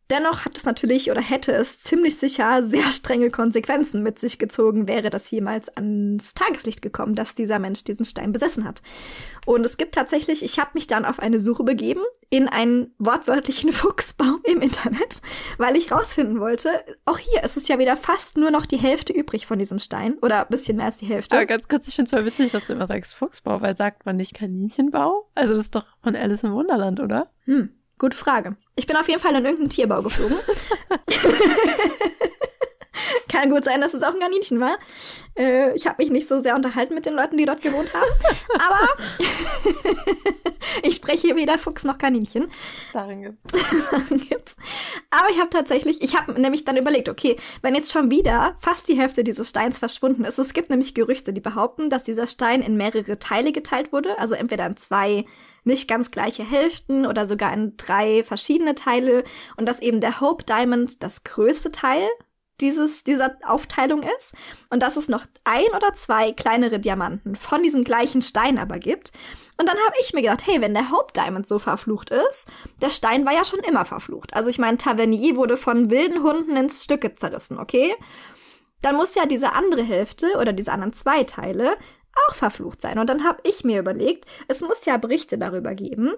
[0.09, 4.87] Dennoch hat es natürlich oder hätte es ziemlich sicher sehr strenge Konsequenzen mit sich gezogen,
[4.87, 8.83] wäre das jemals ans Tageslicht gekommen, dass dieser Mensch diesen Stein besessen hat.
[9.47, 13.73] Und es gibt tatsächlich, ich habe mich dann auf eine Suche begeben in einen wortwörtlichen
[13.73, 15.23] Fuchsbaum im Internet,
[15.59, 16.69] weil ich rausfinden wollte,
[17.05, 20.19] auch hier ist es ja wieder fast nur noch die Hälfte übrig von diesem Stein
[20.23, 21.35] oder ein bisschen mehr als die Hälfte.
[21.35, 24.07] Aber ganz kurz, ich finde es voll witzig, dass du immer sagst Fuchsbau, weil sagt
[24.07, 25.29] man nicht Kaninchenbau?
[25.35, 27.33] Also das ist doch von Alice im Wunderland, oder?
[27.45, 27.71] Hm.
[27.99, 28.57] Gute Frage.
[28.77, 30.39] Ich bin auf jeden Fall in irgendeinen Tierbau geflogen.
[33.29, 34.77] Kann gut sein, dass es auch ein Kaninchen war.
[35.37, 38.11] Äh, ich habe mich nicht so sehr unterhalten mit den Leuten, die dort gewohnt haben.
[38.55, 38.89] Aber
[40.83, 42.47] ich spreche hier weder Fuchs noch Kaninchen.
[43.91, 44.57] Sachen gibt's.
[45.11, 48.89] Aber ich habe tatsächlich, ich habe nämlich dann überlegt, okay, wenn jetzt schon wieder fast
[48.89, 52.63] die Hälfte dieses Steins verschwunden ist, es gibt nämlich Gerüchte, die behaupten, dass dieser Stein
[52.63, 55.25] in mehrere Teile geteilt wurde, also entweder in zwei
[55.65, 59.25] nicht ganz gleiche Hälften oder sogar in drei verschiedene Teile
[59.57, 62.07] und dass eben der Hope Diamond das größte Teil
[62.61, 64.35] dieses, dieser Aufteilung ist
[64.71, 69.13] und dass es noch ein oder zwei kleinere Diamanten von diesem gleichen Stein aber gibt.
[69.59, 72.47] Und dann habe ich mir gedacht, hey, wenn der Hope Diamond so verflucht ist,
[72.83, 74.35] der Stein war ja schon immer verflucht.
[74.35, 77.95] Also ich meine, Tavernier wurde von wilden Hunden ins Stücke zerrissen, okay?
[78.83, 81.77] Dann muss ja diese andere Hälfte oder diese anderen zwei Teile
[82.29, 82.99] auch verflucht sein.
[82.99, 86.13] Und dann habe ich mir überlegt, es muss ja Berichte darüber geben,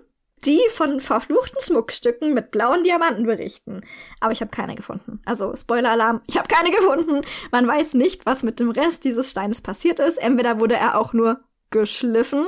[0.44, 3.82] die von verfluchten Schmuckstücken mit blauen Diamanten berichten.
[4.20, 5.20] Aber ich habe keine gefunden.
[5.24, 7.22] Also Spoiler-Alarm, ich habe keine gefunden.
[7.50, 10.16] Man weiß nicht, was mit dem Rest dieses Steines passiert ist.
[10.16, 12.46] Entweder wurde er auch nur geschliffen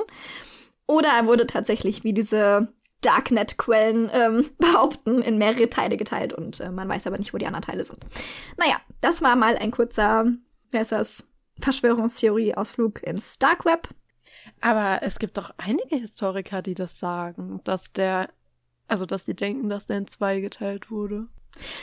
[0.87, 2.69] oder er wurde tatsächlich wie diese
[3.03, 7.47] Darknet-Quellen ähm, behaupten, in mehrere Teile geteilt und äh, man weiß aber nicht, wo die
[7.47, 8.05] anderen Teile sind.
[8.57, 10.27] Naja, das war mal ein kurzer,
[10.71, 11.27] wer ist das,
[11.61, 13.89] Verschwörungstheorie-Ausflug ins Dark Web.
[14.61, 18.31] Aber es gibt doch einige Historiker, die das sagen, dass der,
[18.89, 21.29] also dass die denken, dass der in zwei geteilt wurde.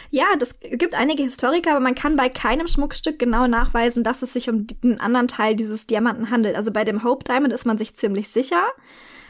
[0.10, 4.34] Ja, das gibt einige Historiker, aber man kann bei keinem Schmuckstück genau nachweisen, dass es
[4.34, 6.56] sich um den anderen Teil dieses Diamanten handelt.
[6.56, 8.64] Also bei dem Hope Diamond ist man sich ziemlich sicher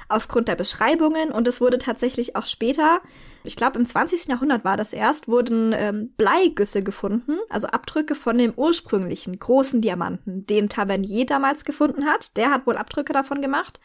[0.09, 3.01] aufgrund der Beschreibungen und es wurde tatsächlich auch später,
[3.43, 4.27] ich glaube im 20.
[4.27, 10.45] Jahrhundert war das erst, wurden ähm, Bleigüsse gefunden, also Abdrücke von dem ursprünglichen großen Diamanten,
[10.45, 12.37] den Tavernier damals gefunden hat.
[12.37, 13.79] Der hat wohl Abdrücke davon gemacht.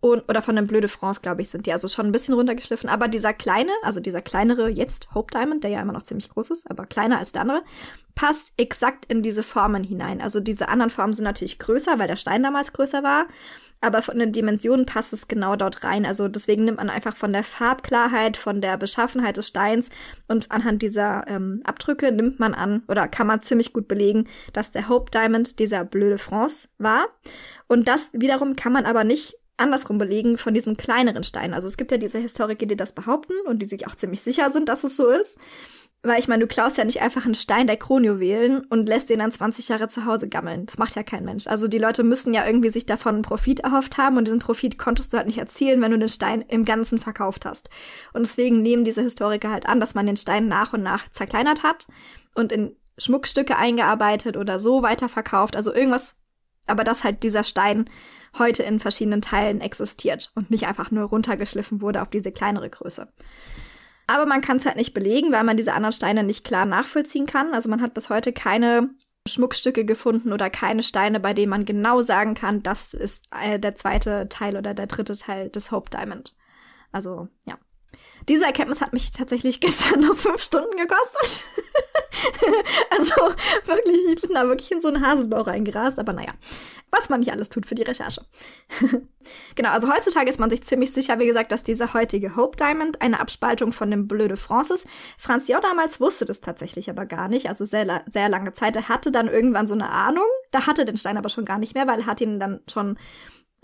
[0.00, 2.34] Und, oder von dem Bleu de France, glaube ich, sind die also schon ein bisschen
[2.34, 2.88] runtergeschliffen.
[2.88, 6.50] Aber dieser kleine, also dieser kleinere, jetzt Hope Diamond, der ja immer noch ziemlich groß
[6.50, 7.62] ist, aber kleiner als der andere,
[8.14, 10.20] passt exakt in diese Formen hinein.
[10.22, 13.26] Also diese anderen Formen sind natürlich größer, weil der Stein damals größer war
[13.80, 16.04] aber von den Dimensionen passt es genau dort rein.
[16.04, 19.88] Also deswegen nimmt man einfach von der Farbklarheit, von der Beschaffenheit des Steins
[20.28, 24.70] und anhand dieser ähm, Abdrücke nimmt man an oder kann man ziemlich gut belegen, dass
[24.70, 27.06] der Hope Diamond dieser Bleu de France war.
[27.68, 31.54] Und das wiederum kann man aber nicht andersrum belegen von diesen kleineren Steinen.
[31.54, 34.50] Also es gibt ja diese Historiker, die das behaupten und die sich auch ziemlich sicher
[34.50, 35.38] sind, dass es so ist.
[36.02, 39.18] Weil ich meine, du klaust ja nicht einfach einen Stein der Kronjuwelen und lässt den
[39.18, 40.64] dann 20 Jahre zu Hause gammeln.
[40.64, 41.46] Das macht ja kein Mensch.
[41.46, 44.78] Also die Leute müssen ja irgendwie sich davon einen Profit erhofft haben und diesen Profit
[44.78, 47.68] konntest du halt nicht erzielen, wenn du den Stein im Ganzen verkauft hast.
[48.14, 51.62] Und deswegen nehmen diese Historiker halt an, dass man den Stein nach und nach zerkleinert
[51.62, 51.86] hat
[52.34, 55.54] und in Schmuckstücke eingearbeitet oder so weiterverkauft.
[55.54, 56.16] Also irgendwas,
[56.66, 57.90] aber dass halt dieser Stein
[58.38, 63.08] heute in verschiedenen Teilen existiert und nicht einfach nur runtergeschliffen wurde auf diese kleinere Größe.
[64.06, 67.26] Aber man kann es halt nicht belegen, weil man diese anderen Steine nicht klar nachvollziehen
[67.26, 67.54] kann.
[67.54, 68.90] Also man hat bis heute keine
[69.28, 73.74] Schmuckstücke gefunden oder keine Steine, bei denen man genau sagen kann, das ist äh, der
[73.74, 76.34] zweite Teil oder der dritte Teil des Hope Diamond.
[76.90, 77.58] Also, ja.
[78.30, 81.44] Diese Erkenntnis hat mich tatsächlich gestern noch fünf Stunden gekostet.
[82.90, 86.32] also wirklich, ich bin da wirklich in so einen Haselbau reingerast, aber naja,
[86.92, 88.24] was man nicht alles tut für die Recherche.
[89.56, 93.02] genau, also heutzutage ist man sich ziemlich sicher, wie gesagt, dass dieser heutige Hope Diamond
[93.02, 94.86] eine Abspaltung von dem Bleu de France ist.
[95.18, 95.60] Franz J.
[95.60, 98.76] damals wusste das tatsächlich aber gar nicht, also sehr, sehr lange Zeit.
[98.76, 101.74] Er hatte dann irgendwann so eine Ahnung, da hatte den Stein aber schon gar nicht
[101.74, 102.96] mehr, weil er hat ihn dann schon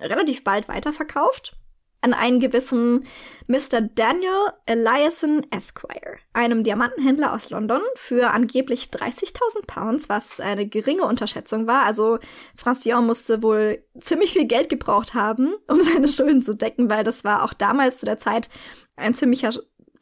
[0.01, 1.57] relativ bald weiterverkauft
[2.01, 3.05] an einen gewissen
[3.47, 3.81] Mr.
[3.81, 11.67] Daniel Eliason Esquire, einem Diamantenhändler aus London, für angeblich 30.000 Pounds, was eine geringe Unterschätzung
[11.67, 11.85] war.
[11.85, 12.19] Also
[12.55, 17.25] Francion musste wohl ziemlich viel Geld gebraucht haben, um seine Schulden zu decken, weil das
[17.25, 18.49] war auch damals zu der Zeit
[18.97, 19.53] ein ziemlicher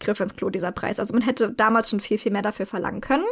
[0.00, 0.98] Griff ins Klo, dieser Preis.
[0.98, 3.24] Also man hätte damals schon viel, viel mehr dafür verlangen können.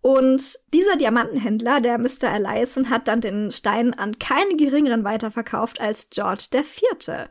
[0.00, 2.24] Und dieser Diamantenhändler, der Mr.
[2.24, 7.28] Eliason, hat dann den Stein an keinen geringeren weiterverkauft als George IV.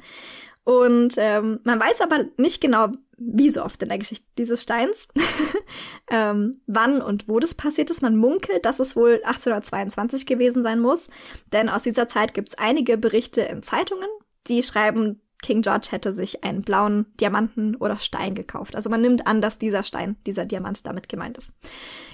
[0.64, 5.08] Und ähm, man weiß aber nicht genau, wie so oft in der Geschichte dieses Steins,
[6.10, 8.02] ähm, wann und wo das passiert ist.
[8.02, 11.10] Man munkelt, dass es wohl 1822 gewesen sein muss,
[11.52, 14.08] denn aus dieser Zeit gibt es einige Berichte in Zeitungen,
[14.48, 18.76] die schreiben, King George hätte sich einen blauen Diamanten oder Stein gekauft.
[18.76, 21.52] Also man nimmt an, dass dieser Stein, dieser Diamant damit gemeint ist.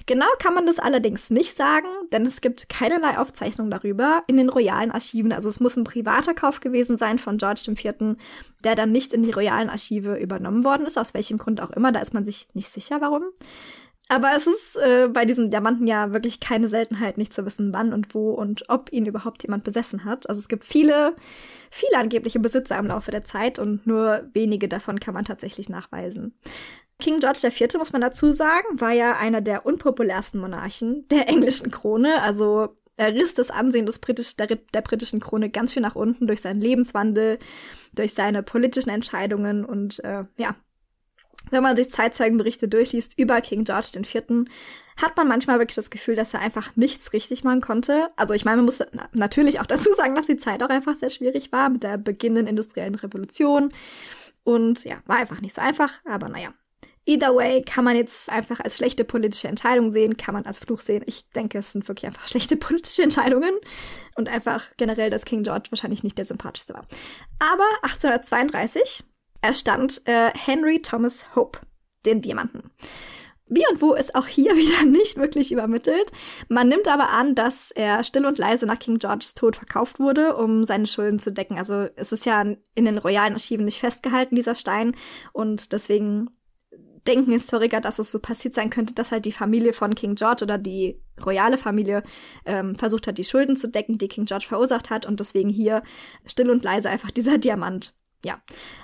[0.05, 4.49] Genau kann man das allerdings nicht sagen, denn es gibt keinerlei Aufzeichnung darüber in den
[4.49, 5.31] royalen Archiven.
[5.31, 8.17] Also es muss ein privater Kauf gewesen sein von George IV.,
[8.63, 11.91] der dann nicht in die royalen Archive übernommen worden ist, aus welchem Grund auch immer.
[11.91, 13.23] Da ist man sich nicht sicher, warum.
[14.11, 17.93] Aber es ist äh, bei diesem Diamanten ja wirklich keine Seltenheit, nicht zu wissen, wann
[17.93, 20.27] und wo und ob ihn überhaupt jemand besessen hat.
[20.27, 21.15] Also es gibt viele,
[21.69, 26.33] viele angebliche Besitzer im Laufe der Zeit und nur wenige davon kann man tatsächlich nachweisen.
[26.97, 31.69] King George IV., muss man dazu sagen, war ja einer der unpopulärsten Monarchen der englischen
[31.69, 32.21] Krone.
[32.23, 36.25] Also er riss das Ansehen des Britisch, der, der britischen Krone ganz viel nach unten
[36.25, 37.37] durch seinen Lebenswandel,
[37.93, 40.55] durch seine politischen Entscheidungen und äh, ja,
[41.51, 44.45] wenn man sich Zeitzeugenberichte durchliest über King George IV.,
[44.97, 48.09] hat man manchmal wirklich das Gefühl, dass er einfach nichts richtig machen konnte.
[48.17, 51.09] Also ich meine, man muss natürlich auch dazu sagen, dass die Zeit auch einfach sehr
[51.09, 53.71] schwierig war mit der beginnenden industriellen Revolution.
[54.43, 56.53] Und ja, war einfach nicht so einfach, aber naja.
[57.05, 60.81] Either way kann man jetzt einfach als schlechte politische Entscheidung sehen, kann man als Fluch
[60.81, 61.03] sehen.
[61.07, 63.53] Ich denke, es sind wirklich einfach schlechte politische Entscheidungen
[64.15, 66.85] und einfach generell, dass King George wahrscheinlich nicht der sympathischste war.
[67.39, 69.03] Aber 1832
[69.41, 71.59] erstand äh, Henry Thomas Hope,
[72.05, 72.71] den Diamanten.
[73.49, 76.11] Wie und wo ist auch hier wieder nicht wirklich übermittelt.
[76.47, 80.35] Man nimmt aber an, dass er still und leise nach King Georges Tod verkauft wurde,
[80.35, 81.57] um seine Schulden zu decken.
[81.57, 84.95] Also es ist ja in den royalen Archiven nicht festgehalten, dieser Stein.
[85.33, 86.29] Und deswegen
[87.07, 90.43] denken Historiker, dass es so passiert sein könnte, dass halt die Familie von King George
[90.43, 92.03] oder die royale Familie
[92.45, 95.05] ähm, versucht hat, die Schulden zu decken, die King George verursacht hat.
[95.07, 95.81] Und deswegen hier
[96.25, 98.41] still und leise einfach dieser Diamant ja.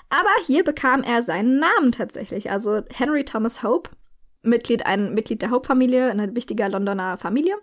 [0.10, 2.52] Aber hier bekam er seinen Namen tatsächlich.
[2.52, 3.90] Also Henry Thomas Hope,
[4.44, 7.56] Mitglied, ein Mitglied der Hope-Familie, eine wichtige Londoner Familie.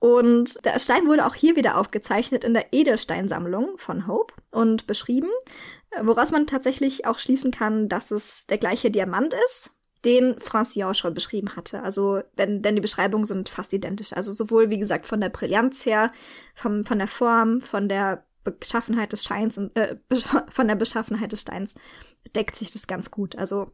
[0.00, 5.28] Und der Stein wurde auch hier wieder aufgezeichnet in der Edelsteinsammlung von Hope und beschrieben,
[6.00, 9.72] woraus man tatsächlich auch schließen kann, dass es der gleiche Diamant ist,
[10.04, 11.82] den Francillon schon beschrieben hatte.
[11.82, 14.12] Also, wenn, denn die Beschreibungen sind fast identisch.
[14.12, 16.12] Also sowohl, wie gesagt, von der Brillanz her,
[16.54, 19.96] vom, von der Form, von der Beschaffenheit des Scheins und äh,
[20.48, 21.74] von der Beschaffenheit des Steins
[22.34, 23.36] deckt sich das ganz gut.
[23.36, 23.72] Also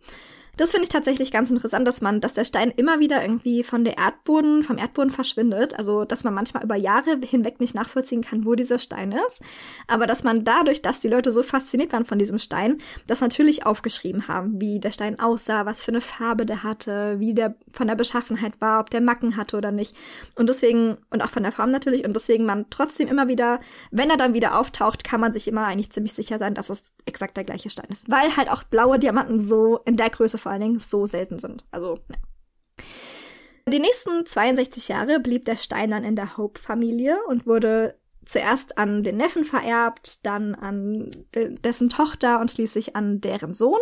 [0.57, 3.85] das finde ich tatsächlich ganz interessant, dass man, dass der Stein immer wieder irgendwie von
[3.85, 5.79] der Erdboden, vom Erdboden verschwindet.
[5.79, 9.43] Also, dass man manchmal über Jahre hinweg nicht nachvollziehen kann, wo dieser Stein ist.
[9.89, 13.67] Aber dass man dadurch, dass die Leute so fasziniert waren von diesem Stein, das natürlich
[13.67, 17.89] aufgeschrieben haben, wie der Stein aussah, was für eine Farbe der hatte, wie der von
[17.89, 19.97] der Beschaffenheit war, ob der Macken hatte oder nicht.
[20.37, 24.11] Und deswegen, und auch von der Form natürlich, und deswegen man trotzdem immer wieder, wenn
[24.11, 27.37] er dann wieder auftaucht, kann man sich immer eigentlich ziemlich sicher sein, dass es exakt
[27.37, 28.11] der gleiche Stein ist.
[28.11, 31.65] Weil halt auch blaue Diamanten so in der Größe vor allen Dingen so selten sind.
[31.73, 32.17] Also, ja.
[33.67, 39.03] Die nächsten 62 Jahre blieb der Stein dann in der Hope-Familie und wurde zuerst an
[39.03, 43.81] den Neffen vererbt, dann an dessen Tochter und schließlich an deren Sohn,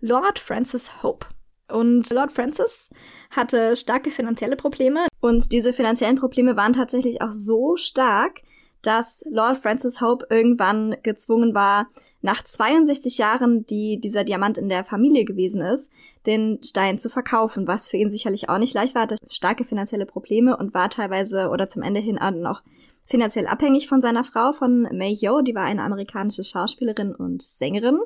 [0.00, 1.26] Lord Francis Hope.
[1.70, 2.88] Und Lord Francis
[3.30, 8.40] hatte starke finanzielle Probleme und diese finanziellen Probleme waren tatsächlich auch so stark,
[8.82, 11.88] dass Lord Francis Hope irgendwann gezwungen war,
[12.20, 15.90] nach 62 Jahren, die dieser Diamant in der Familie gewesen ist,
[16.26, 20.06] den Stein zu verkaufen, was für ihn sicherlich auch nicht leicht war, hatte starke finanzielle
[20.06, 22.62] Probleme und war teilweise oder zum Ende hin auch noch
[23.04, 27.98] finanziell abhängig von seiner Frau, von May Yo, die war eine amerikanische Schauspielerin und Sängerin.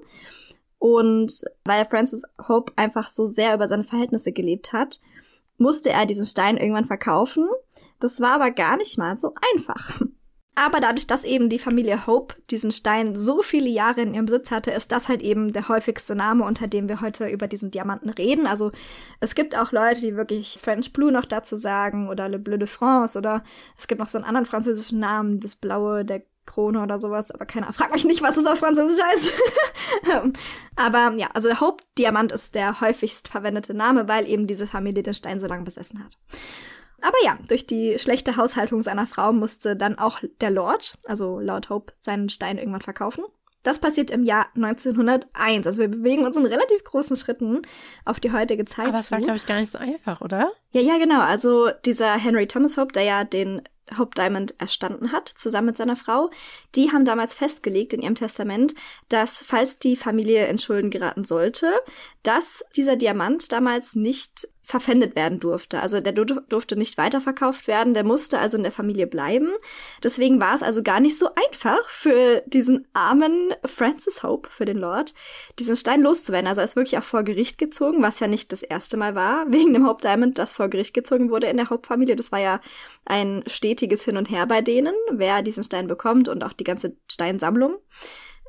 [0.79, 5.01] Und weil Francis Hope einfach so sehr über seine Verhältnisse gelebt hat,
[5.59, 7.49] musste er diesen Stein irgendwann verkaufen.
[8.01, 10.01] Das war aber gar nicht mal so einfach.
[10.55, 14.51] Aber dadurch, dass eben die Familie Hope diesen Stein so viele Jahre in ihrem Besitz
[14.51, 18.11] hatte, ist das halt eben der häufigste Name, unter dem wir heute über diesen Diamanten
[18.11, 18.47] reden.
[18.47, 18.71] Also
[19.21, 22.69] es gibt auch Leute, die wirklich French Blue noch dazu sagen oder Le Bleu de
[22.69, 23.43] France oder
[23.79, 27.47] es gibt noch so einen anderen französischen Namen, das Blaue der Krone oder sowas, aber
[27.47, 29.35] keiner fragt mich nicht, was es auf Französisch heißt.
[30.77, 35.15] aber ja, also der Hope-Diamant ist der häufigst verwendete Name, weil eben diese Familie den
[35.15, 36.19] Stein so lange besessen hat.
[37.03, 41.69] Aber ja, durch die schlechte Haushaltung seiner Frau musste dann auch der Lord, also Lord
[41.69, 43.25] Hope, seinen Stein irgendwann verkaufen.
[43.63, 45.67] Das passiert im Jahr 1901.
[45.67, 47.63] Also wir bewegen uns in relativ großen Schritten
[48.05, 48.89] auf die heutige Zeit.
[48.89, 50.51] Aber das war, glaube ich, gar nicht so einfach, oder?
[50.73, 51.21] Ja, ja, genau.
[51.21, 53.63] Also dieser Henry Thomas Hope, der ja den
[53.99, 56.31] Hope Diamond erstanden hat, zusammen mit seiner Frau,
[56.75, 58.75] die haben damals festgelegt in ihrem Testament,
[59.09, 61.73] dass falls die Familie in Schulden geraten sollte,
[62.23, 65.81] dass dieser Diamant damals nicht verpfändet werden durfte.
[65.81, 69.49] Also der durfte nicht weiterverkauft werden, der musste also in der Familie bleiben.
[70.03, 74.79] Deswegen war es also gar nicht so einfach für diesen armen Francis Hope, für den
[74.79, 75.15] Lord,
[75.59, 76.47] diesen Stein loszuwerden.
[76.47, 79.47] Also er ist wirklich auch vor Gericht gezogen, was ja nicht das erste Mal war,
[79.51, 82.17] wegen dem Hope Diamond, das vor Gericht gezogen wurde in der Hope-Familie.
[82.17, 82.61] Das war ja
[83.05, 86.97] ein stetiges Hin und Her bei denen, wer diesen Stein bekommt und auch die ganze
[87.11, 87.77] Steinsammlung.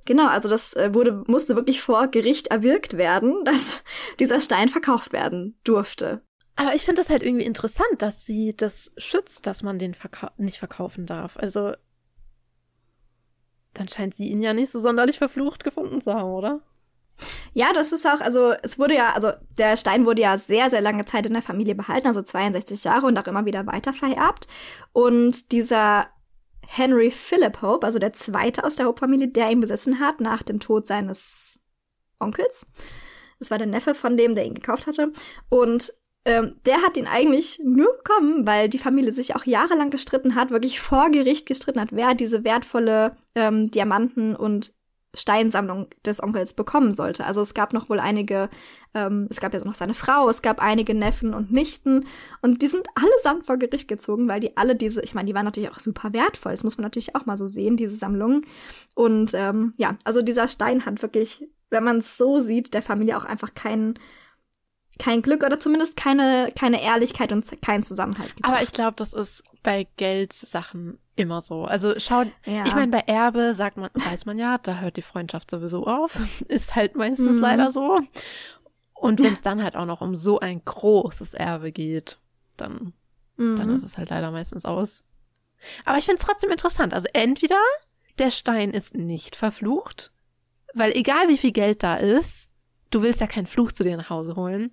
[0.06, 3.84] Genau, also das äh, wurde, musste wirklich vor Gericht erwirkt werden, dass
[4.20, 6.22] dieser Stein verkauft werden durfte.
[6.56, 10.28] Aber ich finde das halt irgendwie interessant, dass sie das schützt, dass man den verkau
[10.38, 11.38] nicht verkaufen darf.
[11.38, 11.74] Also,
[13.74, 16.62] dann scheint sie ihn ja nicht so sonderlich verflucht gefunden zu haben, oder?
[17.54, 20.82] Ja, das ist auch, also es wurde ja, also der Stein wurde ja sehr, sehr
[20.82, 24.48] lange Zeit in der Familie behalten, also 62 Jahre und auch immer wieder weiter vererbt.
[24.92, 26.08] Und dieser
[26.76, 30.60] Henry Philip Hope, also der zweite aus der Hope-Familie, der ihn besessen hat nach dem
[30.60, 31.60] Tod seines
[32.20, 32.66] Onkels.
[33.38, 35.12] Das war der Neffe von dem, der ihn gekauft hatte.
[35.50, 35.94] Und
[36.26, 40.50] ähm, der hat ihn eigentlich nur bekommen, weil die Familie sich auch jahrelang gestritten hat,
[40.50, 44.74] wirklich vor Gericht gestritten hat, wer diese wertvolle ähm, Diamanten und
[45.14, 47.26] Steinsammlung des Onkels bekommen sollte.
[47.26, 48.50] Also es gab noch wohl einige,
[48.94, 52.06] ähm, es gab ja noch seine Frau, es gab einige Neffen und Nichten
[52.42, 55.46] und die sind allesamt vor Gericht gezogen, weil die alle diese, ich meine, die waren
[55.46, 58.46] natürlich auch super wertvoll, das muss man natürlich auch mal so sehen, diese Sammlungen.
[58.96, 63.18] Und ähm, ja, also dieser Stein hat wirklich, wenn man es so sieht, der Familie
[63.18, 64.00] auch einfach keinen
[65.00, 68.54] kein Glück oder zumindest keine, keine Ehrlichkeit und keinen Zusammenhalt gebracht.
[68.54, 71.66] Aber ich glaube, das ist bei Geldsachen immer so.
[71.66, 72.64] Also schaut, ja.
[72.66, 76.20] ich meine, bei Erbe sagt man, weiß man ja, da hört die Freundschaft sowieso auf.
[76.48, 77.42] Ist halt meistens mhm.
[77.42, 78.00] leider so.
[78.94, 82.20] Und wenn es dann halt auch noch um so ein großes Erbe geht,
[82.56, 82.94] dann,
[83.36, 83.58] mhm.
[83.58, 85.04] dann ist es halt leider meistens aus.
[85.84, 86.94] Aber ich finde es trotzdem interessant.
[86.94, 87.60] Also entweder
[88.18, 90.14] der Stein ist nicht verflucht,
[90.74, 92.50] weil egal wie viel Geld da ist,
[92.92, 94.72] du willst ja keinen Fluch zu dir nach Hause holen.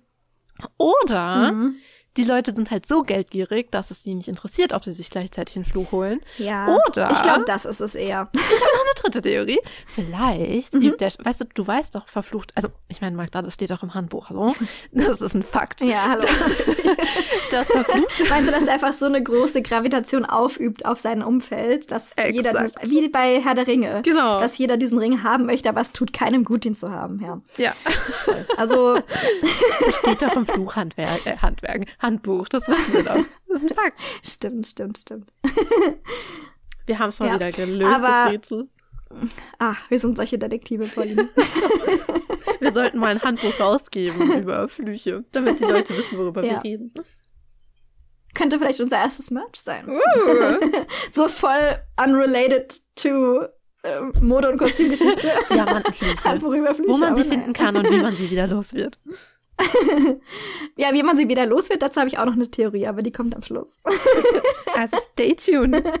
[0.77, 1.75] Oder mhm.
[2.17, 5.55] Die Leute sind halt so geldgierig, dass es die nicht interessiert, ob sie sich gleichzeitig
[5.55, 6.19] einen Fluch holen.
[6.37, 6.67] Ja.
[6.67, 7.09] Oder.
[7.11, 8.29] Ich glaube, das ist es eher.
[8.51, 9.59] Ich habe noch eine dritte Theorie.
[9.87, 10.97] Vielleicht mhm.
[10.97, 13.93] der, weißt du, du weißt doch, verflucht, also ich meine, Magda, das steht auch im
[13.93, 14.53] Handbuch, hallo?
[14.91, 15.81] Das ist ein Fakt.
[15.81, 16.23] Ja, hallo.
[17.51, 18.29] das verflucht.
[18.29, 22.35] Meinst du, dass er einfach so eine große Gravitation aufübt auf sein Umfeld, dass Exakt.
[22.35, 24.39] jeder, wie bei Herr der Ringe, genau.
[24.39, 27.41] dass jeder diesen Ring haben möchte, aber es tut keinem gut, ihn zu haben, ja.
[27.57, 27.73] Ja.
[28.57, 28.99] Also.
[29.85, 33.17] Das steht doch im Fluchhandwerk, äh, Handwerk, Handbuch, das wissen wir doch.
[33.51, 33.99] Das ist ein Fakt.
[34.23, 35.27] Stimmt, stimmt, stimmt.
[36.85, 37.35] Wir haben es mal ja.
[37.35, 38.69] wieder gelöst, aber, das Rätsel.
[39.59, 41.29] Ach, wir sind solche Detektive, Pauline.
[42.61, 46.53] wir sollten mal ein Handbuch rausgeben über Flüche, damit die Leute wissen, worüber ja.
[46.53, 46.93] wir reden.
[48.33, 49.87] Könnte vielleicht unser erstes Merch sein.
[49.89, 49.99] Uh.
[51.11, 53.43] so voll unrelated to
[53.83, 55.29] äh, Mode- und Kostümgeschichte.
[55.49, 56.41] Diamantenflüche.
[56.41, 58.97] Wo man sie finden kann und wie man sie wieder los wird.
[60.75, 63.01] ja, wie man sie wieder los wird, dazu habe ich auch noch eine Theorie, aber
[63.01, 63.77] die kommt am Schluss.
[64.75, 65.83] also stay tuned.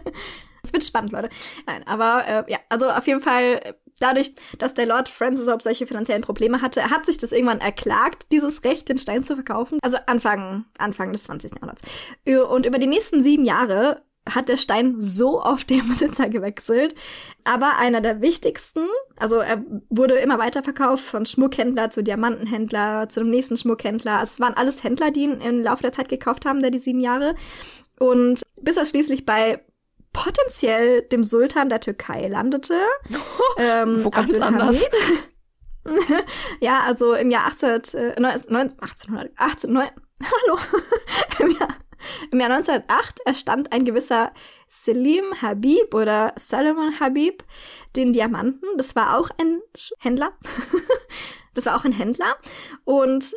[0.63, 1.29] Es wird spannend, Leute.
[1.65, 5.87] Nein, aber äh, ja, also auf jeden Fall dadurch, dass der Lord Francis Hope solche
[5.87, 9.79] finanziellen Probleme hatte, hat sich das irgendwann erklagt, dieses Recht, den Stein zu verkaufen.
[9.81, 11.53] Also Anfang, Anfang des 20.
[11.53, 11.81] Jahrhunderts.
[12.51, 14.03] Und über die nächsten sieben Jahre
[14.35, 16.95] hat der Stein so oft den Besitzer gewechselt.
[17.43, 18.81] Aber einer der wichtigsten,
[19.17, 24.19] also er wurde immer weiter verkauft, von Schmuckhändler zu Diamantenhändler, zu dem nächsten Schmuckhändler.
[24.19, 26.79] Also es waren alles Händler, die ihn im Laufe der Zeit gekauft haben, der die
[26.79, 27.35] sieben Jahre.
[27.99, 29.63] Und bis er schließlich bei
[30.13, 32.75] potenziell dem Sultan der Türkei landete.
[33.57, 34.89] ähm, Wo ganz anders.
[36.59, 39.89] ja, also im Jahr 18, äh, 1800, 18, 9,
[40.21, 40.59] hallo,
[41.39, 41.75] im Jahr,
[42.31, 44.31] im Jahr 1908 erstand ein gewisser
[44.67, 47.43] Selim Habib oder Salomon Habib
[47.95, 48.67] den Diamanten.
[48.77, 49.61] Das war auch ein
[49.99, 50.33] Händler.
[51.53, 52.37] das war auch ein Händler.
[52.85, 53.33] Und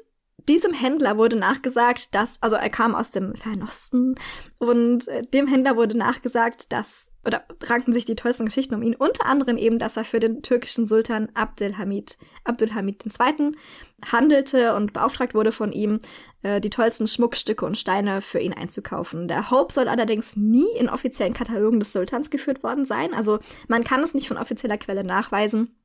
[0.48, 4.14] diesem Händler wurde nachgesagt, dass, also er kam aus dem Fernosten
[4.58, 8.94] und äh, dem Händler wurde nachgesagt, dass, oder ranken sich die tollsten Geschichten um ihn,
[8.94, 13.52] unter anderem eben, dass er für den türkischen Sultan Abdelhamid, Abdulhamid II.
[14.10, 16.00] handelte und beauftragt wurde von ihm,
[16.42, 19.28] äh, die tollsten Schmuckstücke und Steine für ihn einzukaufen.
[19.28, 23.84] Der Hope soll allerdings nie in offiziellen Katalogen des Sultans geführt worden sein, also man
[23.84, 25.76] kann es nicht von offizieller Quelle nachweisen.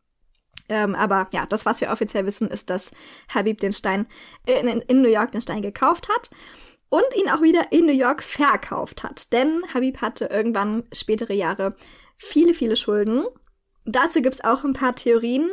[0.67, 2.91] Ähm, aber ja, das, was wir offiziell wissen, ist, dass
[3.34, 4.05] Habib den Stein
[4.45, 6.30] in, in, in, New York den Stein gekauft hat
[6.90, 9.32] und ihn auch wieder in New York verkauft hat.
[9.32, 11.76] Denn Habib hatte irgendwann spätere Jahre
[12.18, 13.26] viele, viele Schulden.
[13.86, 15.52] Dazu gibt's auch ein paar Theorien.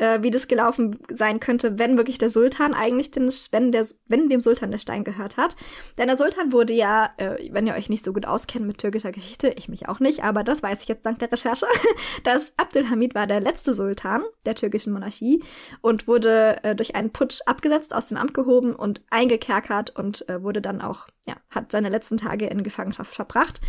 [0.00, 4.28] Äh, wie das gelaufen sein könnte, wenn wirklich der Sultan eigentlich den, wenn der, wenn
[4.28, 5.56] dem Sultan der Stein gehört hat.
[5.98, 9.12] Denn der Sultan wurde ja, äh, wenn ihr euch nicht so gut auskennt mit türkischer
[9.12, 11.66] Geschichte, ich mich auch nicht, aber das weiß ich jetzt dank der Recherche,
[12.24, 15.44] dass Abdülhamid war der letzte Sultan der türkischen Monarchie
[15.82, 20.42] und wurde äh, durch einen Putsch abgesetzt, aus dem Amt gehoben und eingekerkert und äh,
[20.42, 23.60] wurde dann auch, ja, hat seine letzten Tage in Gefangenschaft verbracht.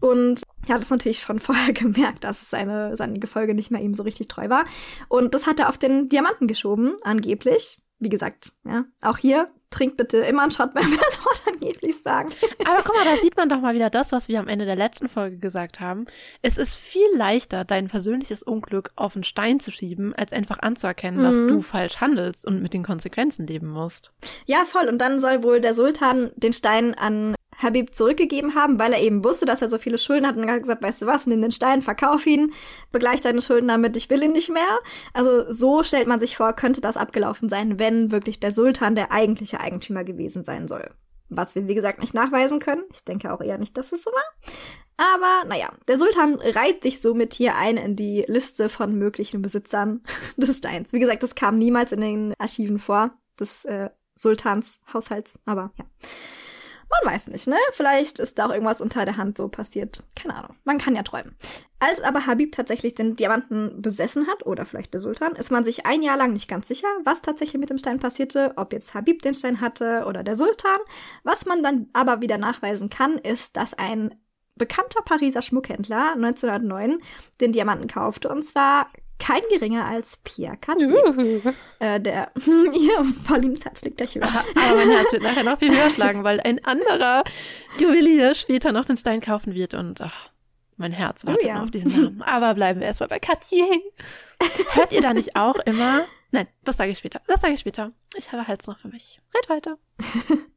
[0.00, 3.94] Und er hat es natürlich schon vorher gemerkt, dass seine, seine Gefolge nicht mehr ihm
[3.94, 4.64] so richtig treu war.
[5.08, 7.80] Und das hat er auf den Diamanten geschoben, angeblich.
[7.98, 12.02] Wie gesagt, ja, auch hier trinkt bitte immer einen Shot, wenn wir das Wort angeblich
[12.02, 12.30] sagen.
[12.64, 14.76] Aber guck mal, da sieht man doch mal wieder das, was wir am Ende der
[14.76, 16.06] letzten Folge gesagt haben.
[16.42, 21.20] Es ist viel leichter, dein persönliches Unglück auf einen Stein zu schieben, als einfach anzuerkennen,
[21.20, 21.24] mhm.
[21.24, 24.12] dass du falsch handelst und mit den Konsequenzen leben musst.
[24.46, 24.88] Ja, voll.
[24.88, 29.24] Und dann soll wohl der Sultan den Stein an Habib zurückgegeben haben, weil er eben
[29.24, 31.52] wusste, dass er so viele Schulden hat und hat gesagt, weißt du was, nimm den
[31.52, 32.52] Stein, verkauf ihn,
[32.92, 34.78] begleich deine Schulden damit, ich will ihn nicht mehr.
[35.12, 39.12] Also so stellt man sich vor, könnte das abgelaufen sein, wenn wirklich der Sultan der
[39.12, 40.90] eigentliche Eigentümer gewesen sein soll.
[41.28, 42.84] Was wir, wie gesagt, nicht nachweisen können.
[42.92, 44.22] Ich denke auch eher nicht, dass es so war.
[44.96, 50.02] Aber naja, der Sultan reiht sich somit hier ein in die Liste von möglichen Besitzern
[50.36, 50.92] des Steins.
[50.92, 55.84] Wie gesagt, das kam niemals in den Archiven vor, des äh, Sultans Haushalts, aber ja.
[56.88, 57.56] Man weiß nicht, ne?
[57.72, 60.04] Vielleicht ist da auch irgendwas unter der Hand so passiert.
[60.14, 60.56] Keine Ahnung.
[60.64, 61.34] Man kann ja träumen.
[61.78, 65.84] Als aber Habib tatsächlich den Diamanten besessen hat, oder vielleicht der Sultan, ist man sich
[65.84, 69.22] ein Jahr lang nicht ganz sicher, was tatsächlich mit dem Stein passierte, ob jetzt Habib
[69.22, 70.78] den Stein hatte oder der Sultan.
[71.24, 74.14] Was man dann aber wieder nachweisen kann, ist, dass ein
[74.54, 76.98] bekannter Pariser Schmuckhändler 1909
[77.40, 78.28] den Diamanten kaufte.
[78.28, 78.88] Und zwar
[79.18, 80.58] kein geringer als Pierre.
[80.68, 81.52] Uh.
[81.78, 84.24] Äh, der, hier, Paulines Herz liegt gleich höher.
[84.24, 87.24] aber mein Herz wird nachher noch viel höher schlagen, weil ein anderer
[87.78, 90.30] Juwelier später noch den Stein kaufen wird und ach,
[90.76, 91.62] mein Herz wartet oh, ja.
[91.62, 92.22] auf diesen Namen.
[92.22, 93.66] Aber bleiben wir erstmal bei Cartier.
[94.72, 96.04] Hört ihr da nicht auch immer?
[96.30, 97.22] Nein, das sage ich später.
[97.26, 97.92] Das sage ich später.
[98.14, 99.20] Ich habe Hals noch für mich.
[99.34, 99.78] Red weiter.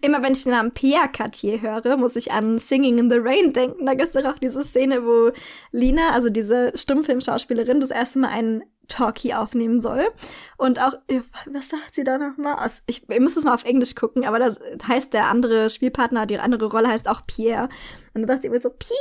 [0.00, 3.52] Immer wenn ich den Namen Pierre Cartier höre, muss ich an Singing in the Rain
[3.52, 3.86] denken.
[3.86, 5.30] Da gibt es doch auch diese Szene, wo
[5.70, 10.08] Lina, also diese Stummfilmschauspielerin, das erste Mal einen Talkie aufnehmen soll.
[10.56, 10.94] Und auch,
[11.46, 12.56] was sagt sie da nochmal?
[12.56, 16.26] Also ich, ich muss es mal auf Englisch gucken, aber das heißt, der andere Spielpartner,
[16.26, 17.68] die andere Rolle heißt auch Pierre.
[18.14, 18.98] Und dann sagt sie immer so, Pierre,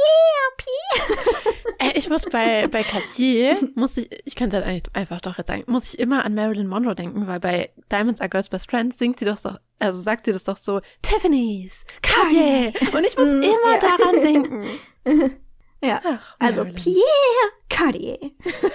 [0.58, 1.52] Pierre.
[1.80, 5.48] Äh, ich muss bei, bei Cartier, muss ich, ich könnte das eigentlich einfach doch jetzt
[5.48, 8.98] sagen, muss ich immer an Marilyn Monroe denken, weil bei Diamonds Are Girls Best Friends
[8.98, 12.74] singt sie doch so, also sagt sie das doch so, Tiffany's, Cartier.
[12.94, 14.66] Und ich muss mm, immer daran denken.
[15.82, 18.20] Ja, Ach, also Pierre Cartier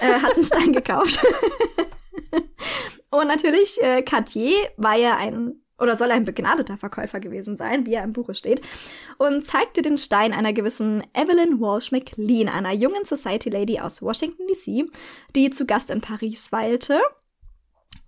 [0.01, 1.19] äh, hat einen Stein gekauft.
[3.09, 7.93] Und natürlich, äh, Cartier war ja ein oder soll ein begnadeter Verkäufer gewesen sein, wie
[7.93, 8.61] er im Buche steht,
[9.17, 14.47] und zeigte den Stein einer gewissen Evelyn Walsh McLean, einer jungen Society Lady aus Washington
[14.47, 14.89] DC,
[15.35, 16.99] die zu Gast in Paris weilte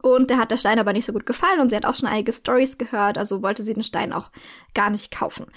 [0.02, 2.10] und der hat der Stein aber nicht so gut gefallen und sie hat auch schon
[2.10, 4.32] einige Stories gehört, also wollte sie den Stein auch
[4.74, 5.48] gar nicht kaufen.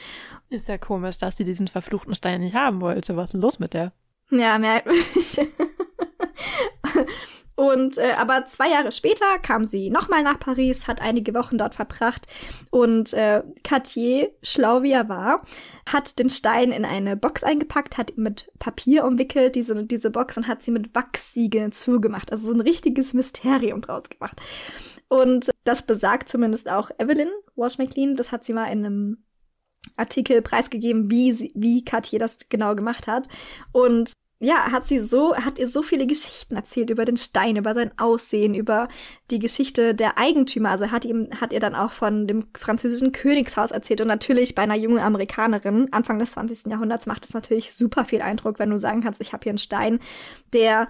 [0.48, 3.16] Ist ja komisch, dass sie diesen verfluchten Stein nicht haben wollte.
[3.16, 3.92] Was ist denn los mit der?
[4.30, 5.40] Ja, merkwürdig.
[7.54, 11.74] Und äh, aber zwei Jahre später kam sie nochmal nach Paris, hat einige Wochen dort
[11.74, 12.26] verbracht
[12.70, 15.44] und äh, Cartier, schlau wie er war,
[15.86, 20.38] hat den Stein in eine Box eingepackt, hat ihn mit Papier umwickelt, diese, diese Box,
[20.38, 22.32] und hat sie mit Wachssiegeln zugemacht.
[22.32, 24.40] Also so ein richtiges Mysterium draus gemacht.
[25.08, 28.16] Und das besagt zumindest auch Evelyn Walsh McLean.
[28.16, 29.24] Das hat sie mal in einem
[29.96, 33.28] Artikel preisgegeben, wie, sie, wie Cartier das genau gemacht hat.
[33.72, 34.12] Und
[34.42, 37.96] ja, hat sie so, hat ihr so viele Geschichten erzählt über den Stein, über sein
[37.96, 38.88] Aussehen, über
[39.30, 40.70] die Geschichte der Eigentümer.
[40.70, 44.00] Also hat ihm, hat ihr dann auch von dem französischen Königshaus erzählt.
[44.00, 46.72] Und natürlich bei einer jungen Amerikanerin, Anfang des 20.
[46.72, 49.58] Jahrhunderts, macht es natürlich super viel Eindruck, wenn du sagen kannst, ich habe hier einen
[49.58, 50.00] Stein,
[50.52, 50.88] der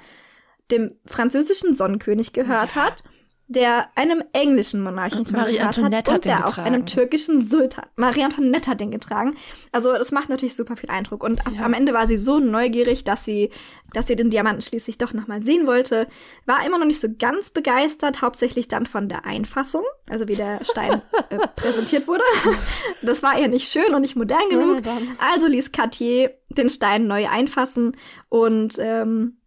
[0.70, 2.86] dem französischen Sonnenkönig gehört ja.
[2.86, 3.04] hat
[3.48, 7.84] der einem englischen Monarchen schon Marie Antoinette hat und der auch einem türkischen Sultan.
[7.96, 9.36] Marie Antoinette hat den getragen.
[9.72, 11.22] Also das macht natürlich super viel Eindruck.
[11.22, 11.64] Und ja.
[11.64, 13.50] am Ende war sie so neugierig, dass sie,
[13.92, 16.06] dass sie den Diamanten schließlich doch nochmal sehen wollte.
[16.46, 20.64] War immer noch nicht so ganz begeistert, hauptsächlich dann von der Einfassung, also wie der
[20.64, 22.24] Stein äh, präsentiert wurde.
[23.02, 24.82] Das war ihr nicht schön und nicht modern genug.
[25.18, 27.96] also ließ Cartier den Stein neu einfassen
[28.28, 29.38] und ähm,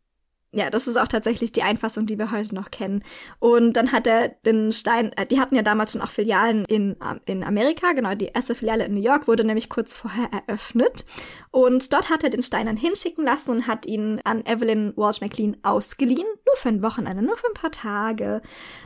[0.56, 3.04] ja, das ist auch tatsächlich die Einfassung, die wir heute noch kennen.
[3.40, 6.96] Und dann hat er den Stein, äh, die hatten ja damals schon auch Filialen in,
[7.04, 11.06] ähm, in Amerika, genau, die erste Filiale in New York wurde nämlich kurz vorher eröffnet.
[11.52, 15.20] Und dort hat er den Stein dann hinschicken lassen und hat ihn an Evelyn Walsh
[15.20, 16.26] McLean ausgeliehen.
[16.46, 18.42] Nur für ein Wochenende, nur für ein paar Tage.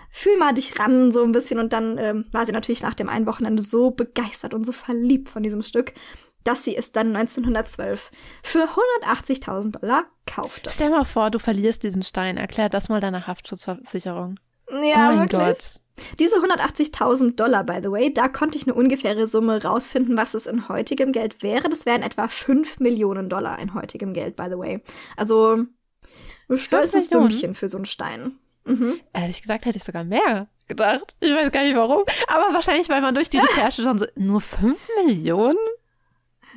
[0.10, 1.60] Fühl mal dich ran, so ein bisschen.
[1.60, 5.30] Und dann ähm, war sie natürlich nach dem einen Wochenende so begeistert und so verliebt
[5.30, 5.94] von diesem Stück,
[6.44, 8.12] dass sie es dann 1912
[8.44, 8.68] für
[9.04, 10.70] 180.000 Dollar kaufte.
[10.70, 12.38] Stell mal vor, du verlierst diesen Stein.
[12.38, 14.40] Erklär das mal deiner Haftschutzversicherung.
[14.70, 15.42] Ja, oh mein wirklich?
[15.42, 15.82] Gott.
[16.20, 20.46] Diese 180.000 Dollar, by the way, da konnte ich eine ungefähre Summe rausfinden, was es
[20.46, 21.68] in heutigem Geld wäre.
[21.70, 24.82] Das wären etwa 5 Millionen Dollar in heutigem Geld, by the way.
[25.18, 25.66] Also
[26.50, 28.38] ein stolzes Summchen für so einen Stein.
[28.66, 29.00] Mhm.
[29.14, 31.16] Ehrlich gesagt hätte ich sogar mehr gedacht.
[31.20, 32.04] Ich weiß gar nicht warum.
[32.28, 35.58] Aber wahrscheinlich, weil man durch die Recherche schon so, nur 5 Millionen?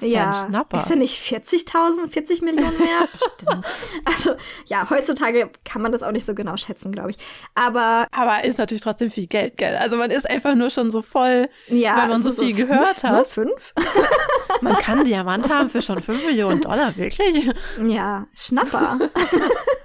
[0.03, 3.09] Ja, ja ist ja nicht 40.000, 40 Millionen mehr?
[3.13, 3.65] Bestimmt.
[4.05, 4.35] Also,
[4.67, 7.19] ja, heutzutage kann man das auch nicht so genau schätzen, glaube ich.
[7.55, 8.07] Aber.
[8.11, 9.77] Aber ist natürlich trotzdem viel Geld, gell?
[9.77, 12.69] Also, man ist einfach nur schon so voll, ja, weil man so, so viel fünf,
[12.69, 13.29] gehört hat.
[13.29, 13.75] Fünf?
[14.61, 17.51] man kann Diamant haben für schon 5 Millionen Dollar, wirklich?
[17.85, 18.99] Ja, Schnapper.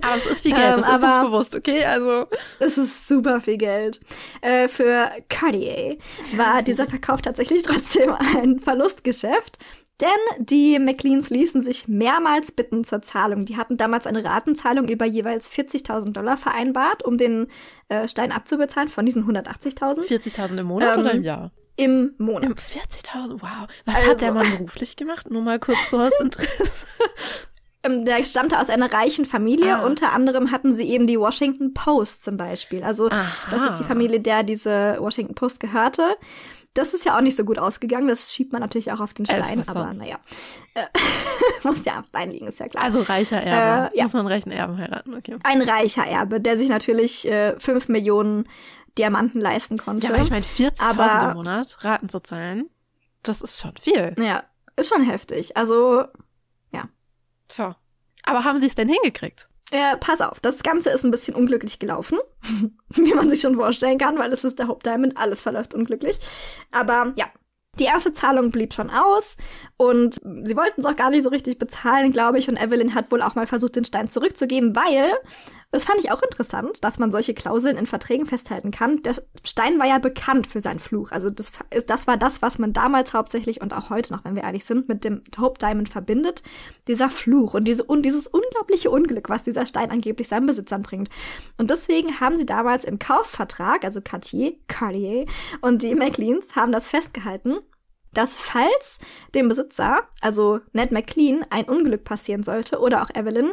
[0.00, 1.84] Aber es ist viel Geld, das ähm, ist uns bewusst, okay?
[1.84, 2.26] Also.
[2.58, 4.00] Es ist super viel Geld.
[4.40, 5.98] Äh, für Cartier
[6.36, 9.58] war dieser Verkauf tatsächlich trotzdem ein Verlustgeschäft.
[10.00, 13.44] Denn die McLeans ließen sich mehrmals bitten zur Zahlung.
[13.44, 17.46] Die hatten damals eine Ratenzahlung über jeweils 40.000 Dollar vereinbart, um den
[17.88, 20.08] äh, Stein abzubezahlen von diesen 180.000.
[20.08, 21.52] 40.000 im Monat ähm, oder im Jahr?
[21.76, 22.50] Im Monat.
[22.50, 23.68] 40.000, wow.
[23.84, 25.30] Was also, hat der Mann beruflich gemacht?
[25.30, 26.86] Nur mal kurz so aus Interesse.
[27.82, 29.78] Ähm, der stammte aus einer reichen Familie.
[29.78, 29.86] Ah.
[29.86, 32.82] Unter anderem hatten sie eben die Washington Post zum Beispiel.
[32.84, 33.50] Also Aha.
[33.50, 36.16] das ist die Familie, der diese Washington Post gehörte.
[36.74, 38.08] Das ist ja auch nicht so gut ausgegangen.
[38.08, 39.62] Das schiebt man natürlich auch auf den Stein.
[39.68, 40.16] aber naja,
[40.74, 40.86] äh,
[41.64, 42.84] muss ja einliegen, ist ja klar.
[42.84, 43.94] Also reicher Erbe.
[43.94, 44.04] Äh, ja.
[44.04, 45.14] Muss man reichen Erben heiraten.
[45.14, 45.36] Okay.
[45.42, 48.48] Ein reicher Erbe, der sich natürlich äh, 5 Millionen
[48.96, 50.06] Diamanten leisten konnte.
[50.06, 52.70] Ja, aber ich meine, 40.000 im Monat Raten zu zahlen,
[53.22, 54.14] das ist schon viel.
[54.18, 54.44] Ja,
[54.76, 55.56] ist schon heftig.
[55.56, 56.04] Also
[57.52, 57.76] Tja.
[58.24, 59.48] Aber haben sie es denn hingekriegt?
[59.70, 62.18] Äh, pass auf, das Ganze ist ein bisschen unglücklich gelaufen,
[62.90, 66.18] wie man sich schon vorstellen kann, weil es ist der Hauptdiamond, alles verläuft unglücklich.
[66.70, 67.26] Aber ja,
[67.78, 69.38] die erste Zahlung blieb schon aus
[69.78, 72.50] und sie wollten es auch gar nicht so richtig bezahlen, glaube ich.
[72.50, 75.10] Und Evelyn hat wohl auch mal versucht, den Stein zurückzugeben, weil,
[75.72, 79.02] das fand ich auch interessant, dass man solche Klauseln in Verträgen festhalten kann.
[79.02, 81.12] Der Stein war ja bekannt für seinen Fluch.
[81.12, 81.52] Also das,
[81.86, 84.88] das war das, was man damals hauptsächlich und auch heute noch, wenn wir ehrlich sind,
[84.90, 86.42] mit dem Hope Diamond verbindet.
[86.88, 91.08] Dieser Fluch und, diese, und dieses unglaubliche Unglück, was dieser Stein angeblich seinen Besitzern bringt.
[91.56, 95.24] Und deswegen haben sie damals im Kaufvertrag, also Cartier, Cartier
[95.62, 97.56] und die McLeans haben das festgehalten
[98.12, 98.98] dass falls
[99.34, 103.52] dem Besitzer, also Ned McLean, ein Unglück passieren sollte oder auch Evelyn,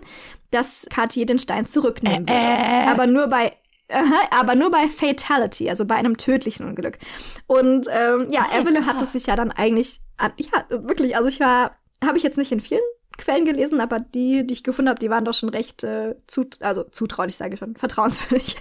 [0.52, 2.40] dass Cartier den Stein zurücknehmen würde.
[2.40, 2.88] Äh, äh.
[2.88, 3.54] Aber nur bei
[3.90, 7.00] äh, aber nur bei Fatality, also bei einem tödlichen Unglück.
[7.48, 11.28] Und ähm, ja, oh Evelyn hat es sich ja dann eigentlich, an, ja, wirklich, also
[11.28, 12.82] ich war, habe ich jetzt nicht in vielen
[13.18, 16.62] Quellen gelesen, aber die, die ich gefunden habe, die waren doch schon recht äh, zut
[16.62, 18.58] also zutraulich, sage ich schon, vertrauenswürdig.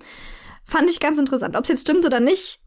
[0.64, 1.56] Fand ich ganz interessant.
[1.56, 2.60] Ob es jetzt stimmt oder nicht,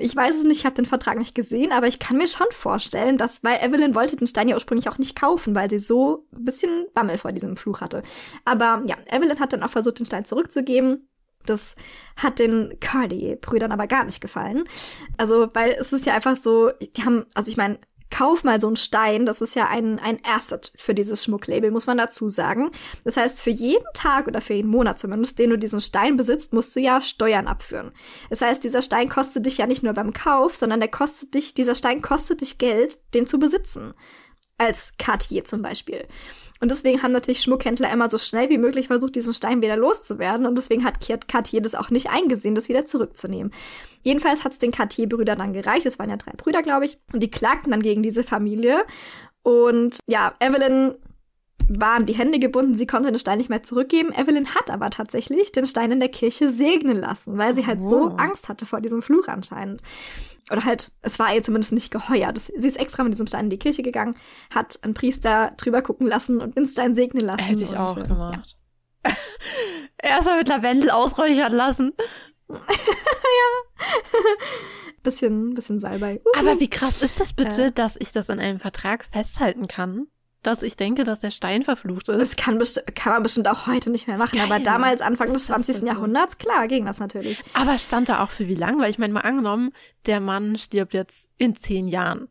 [0.00, 2.46] ich weiß es nicht, ich habe den Vertrag nicht gesehen, aber ich kann mir schon
[2.50, 6.26] vorstellen, dass, weil Evelyn wollte den Stein ja ursprünglich auch nicht kaufen, weil sie so
[6.36, 8.02] ein bisschen Bammel vor diesem Fluch hatte.
[8.44, 11.08] Aber ja, Evelyn hat dann auch versucht, den Stein zurückzugeben.
[11.46, 11.74] Das
[12.16, 14.64] hat den Cardi-Brüdern aber gar nicht gefallen.
[15.16, 17.78] Also, weil es ist ja einfach so, die haben, also ich meine,
[18.10, 19.26] kauf mal so einen Stein.
[19.26, 22.70] Das ist ja ein, ein Asset für dieses Schmucklabel, muss man dazu sagen.
[23.04, 26.52] Das heißt, für jeden Tag oder für jeden Monat zumindest, den du diesen Stein besitzt,
[26.52, 27.92] musst du ja Steuern abführen.
[28.28, 31.54] Das heißt, dieser Stein kostet dich ja nicht nur beim Kauf, sondern der kostet dich,
[31.54, 33.94] dieser Stein kostet dich Geld, den zu besitzen.
[34.58, 36.06] Als Cartier zum Beispiel.
[36.60, 40.46] Und deswegen haben natürlich Schmuckhändler immer so schnell wie möglich versucht, diesen Stein wieder loszuwerden.
[40.46, 43.52] Und deswegen hat Cartier das auch nicht eingesehen, das wieder zurückzunehmen.
[44.02, 45.86] Jedenfalls hat es den Cartier-Brüdern dann gereicht.
[45.86, 46.98] Es waren ja drei Brüder, glaube ich.
[47.12, 48.84] Und die klagten dann gegen diese Familie.
[49.42, 50.94] Und ja, Evelyn
[51.70, 54.12] waren die Hände gebunden, sie konnte den Stein nicht mehr zurückgeben.
[54.12, 57.88] Evelyn hat aber tatsächlich den Stein in der Kirche segnen lassen, weil sie halt oh.
[57.88, 59.80] so Angst hatte vor diesem Fluch anscheinend.
[60.50, 62.32] Oder halt, es war ihr zumindest nicht geheuer.
[62.32, 64.16] Das, sie ist extra mit diesem Stein in die Kirche gegangen,
[64.50, 67.40] hat einen Priester drüber gucken lassen und den Stein segnen lassen.
[67.40, 68.56] Hätte ich und, auch äh, gemacht.
[70.02, 70.16] Ja.
[70.16, 71.92] Erstmal mit Lavendel ausräuchern lassen.
[72.48, 72.56] ja.
[75.02, 76.20] bisschen, bisschen Salbei.
[76.24, 76.38] Uh.
[76.38, 77.72] Aber wie krass ist das bitte, äh.
[77.72, 80.06] dass ich das in einem Vertrag festhalten kann?
[80.42, 82.18] Dass ich denke, dass der Stein verflucht ist.
[82.18, 82.58] Das kann,
[82.94, 84.36] kann man bestimmt auch heute nicht mehr machen.
[84.36, 84.46] Geil.
[84.46, 85.82] Aber damals, Anfang des 20.
[85.82, 87.38] Jahrhunderts, klar, ging das natürlich.
[87.54, 88.80] Aber stand da auch für wie lang?
[88.80, 89.72] Weil ich meine, mal angenommen,
[90.06, 92.28] der Mann stirbt jetzt in zehn Jahren.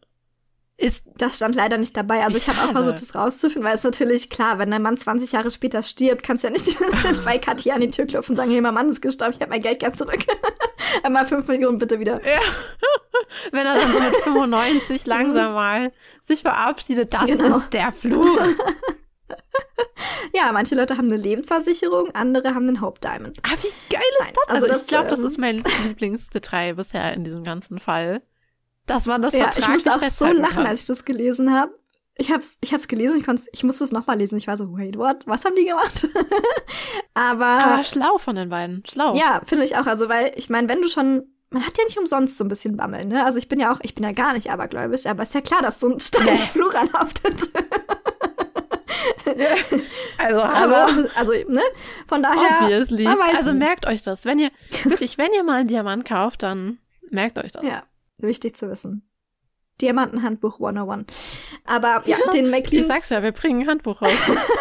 [0.79, 2.23] Ist das stand leider nicht dabei.
[2.23, 5.33] Also ich habe auch versucht, das rauszufinden, weil es natürlich klar, wenn dein Mann 20
[5.33, 6.79] Jahre später stirbt, kannst du ja nicht
[7.25, 9.51] bei Katja an die Tür klopfen und sagen, hey, mein Mann ist gestorben, ich habe
[9.51, 10.19] mein Geld gern zurück.
[11.03, 12.25] Einmal fünf Millionen bitte wieder.
[12.25, 12.39] Ja.
[13.51, 17.57] wenn er dann so mit 95 langsam mal sich verabschiedet, das genau.
[17.57, 18.39] ist der Fluch.
[20.33, 23.37] ja, manche Leute haben eine Lebensversicherung, andere haben einen Hope Diamond.
[23.43, 24.55] Ah, wie geil ist Nein, das?
[24.55, 28.21] Also, also ich glaube, das ähm, ist mein Lieblingsdetail bisher in diesem ganzen Fall
[28.89, 30.65] dass man das ja, Ich musste auch so lachen, kann.
[30.65, 31.73] als ich das gelesen habe.
[32.15, 34.37] Ich hab's, ich hab's gelesen, ich, ich musste es nochmal lesen.
[34.37, 35.25] Ich war so, wait, what?
[35.25, 36.07] Was haben die gemacht?
[37.13, 37.45] Aber.
[37.45, 38.83] Aber schlau von den beiden.
[38.89, 39.15] Schlau.
[39.15, 39.85] Ja, finde ich auch.
[39.85, 42.77] Also, weil, ich meine, wenn du schon man hat ja nicht umsonst so ein bisschen
[42.77, 43.25] Bammel, ne?
[43.25, 45.61] Also ich bin ja auch, ich bin ja gar nicht abergläubisch, aber ist ja klar,
[45.61, 46.47] dass so ein Stein nee.
[46.47, 47.49] Fluch anhaftet.
[50.17, 51.61] also, aber, also, ne?
[52.07, 52.61] Von daher.
[52.61, 53.07] Obviously.
[53.07, 54.25] Also merkt euch das.
[54.25, 54.51] Wenn ihr,
[54.83, 56.77] wirklich, wenn ihr mal einen Diamant kauft, dann
[57.09, 57.65] merkt euch das.
[57.65, 57.83] Ja,
[58.21, 59.09] wichtig zu wissen.
[59.81, 61.05] Diamantenhandbuch 101.
[61.65, 62.87] Aber ja, den McLeans.
[62.87, 64.11] Ich sag's ja, wir bringen ein Handbuch raus.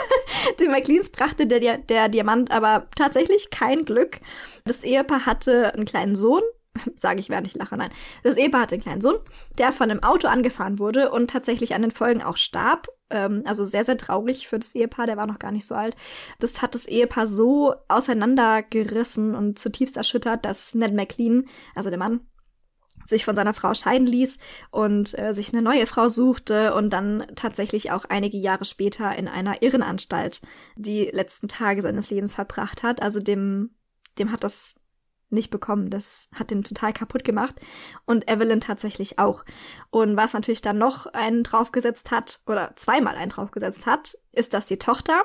[0.61, 4.21] den McLeans brachte der, der Diamant aber tatsächlich kein Glück.
[4.65, 6.43] Das Ehepaar hatte einen kleinen Sohn,
[6.97, 7.91] sage ich, während ich lache, nein.
[8.23, 9.17] Das Ehepaar hatte einen kleinen Sohn,
[9.59, 12.87] der von einem Auto angefahren wurde und tatsächlich an den Folgen auch starb.
[13.11, 15.97] Ähm, also sehr, sehr traurig für das Ehepaar, der war noch gar nicht so alt.
[16.39, 22.21] Das hat das Ehepaar so auseinandergerissen und zutiefst erschüttert, dass Ned McLean, also der Mann,
[23.09, 24.39] sich von seiner Frau scheiden ließ
[24.71, 29.29] und äh, sich eine neue Frau suchte und dann tatsächlich auch einige Jahre später in
[29.29, 30.43] einer Irrenanstalt
[30.77, 33.03] die letzten Tage seines Lebens verbracht hat.
[33.03, 33.71] Also dem,
[34.19, 34.77] dem hat das
[35.31, 35.91] nicht bekommen.
[35.91, 37.57] Das hat den total kaputt gemacht.
[38.05, 39.45] Und Evelyn tatsächlich auch.
[39.91, 44.67] Und was natürlich dann noch einen draufgesetzt hat, oder zweimal einen draufgesetzt hat, ist, dass
[44.67, 45.25] die Tochter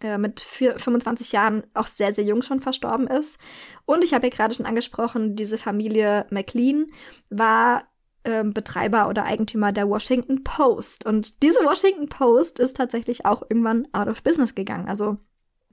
[0.00, 3.38] äh, mit vier, 25 Jahren auch sehr, sehr jung schon verstorben ist.
[3.84, 6.86] Und ich habe ja gerade schon angesprochen, diese Familie McLean
[7.30, 7.84] war
[8.24, 11.06] ähm, Betreiber oder Eigentümer der Washington Post.
[11.06, 14.88] Und diese Washington Post ist tatsächlich auch irgendwann out of business gegangen.
[14.88, 15.18] Also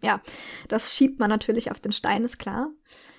[0.03, 0.21] ja,
[0.67, 2.69] das schiebt man natürlich auf den Stein, ist klar.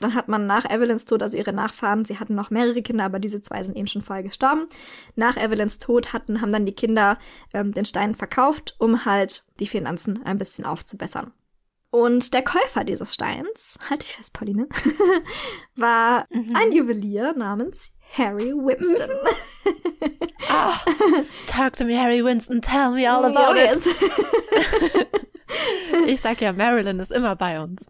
[0.00, 3.18] Dann hat man nach Evelyns Tod, also ihre Nachfahren, sie hatten noch mehrere Kinder, aber
[3.18, 4.68] diese zwei sind eben schon vorher gestorben.
[5.16, 7.18] Nach Evelyns Tod hatten, haben dann die Kinder
[7.54, 11.32] ähm, den Stein verkauft, um halt die Finanzen ein bisschen aufzubessern.
[11.90, 14.68] Und der Käufer dieses Steins, halte ich fest, Pauline,
[15.76, 16.54] war mhm.
[16.54, 19.10] ein Juwelier namens Harry Winston.
[20.50, 20.74] oh,
[21.46, 23.86] talk to me, Harry Winston, tell me all about yes.
[23.86, 25.30] it.
[26.06, 27.86] Ich sag ja, Marilyn ist immer bei uns.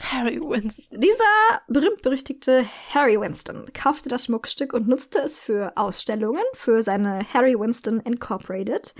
[0.00, 1.00] Harry Winston.
[1.00, 7.58] Dieser berühmt-berüchtigte Harry Winston kaufte das Schmuckstück und nutzte es für Ausstellungen für seine Harry
[7.58, 8.92] Winston Incorporated,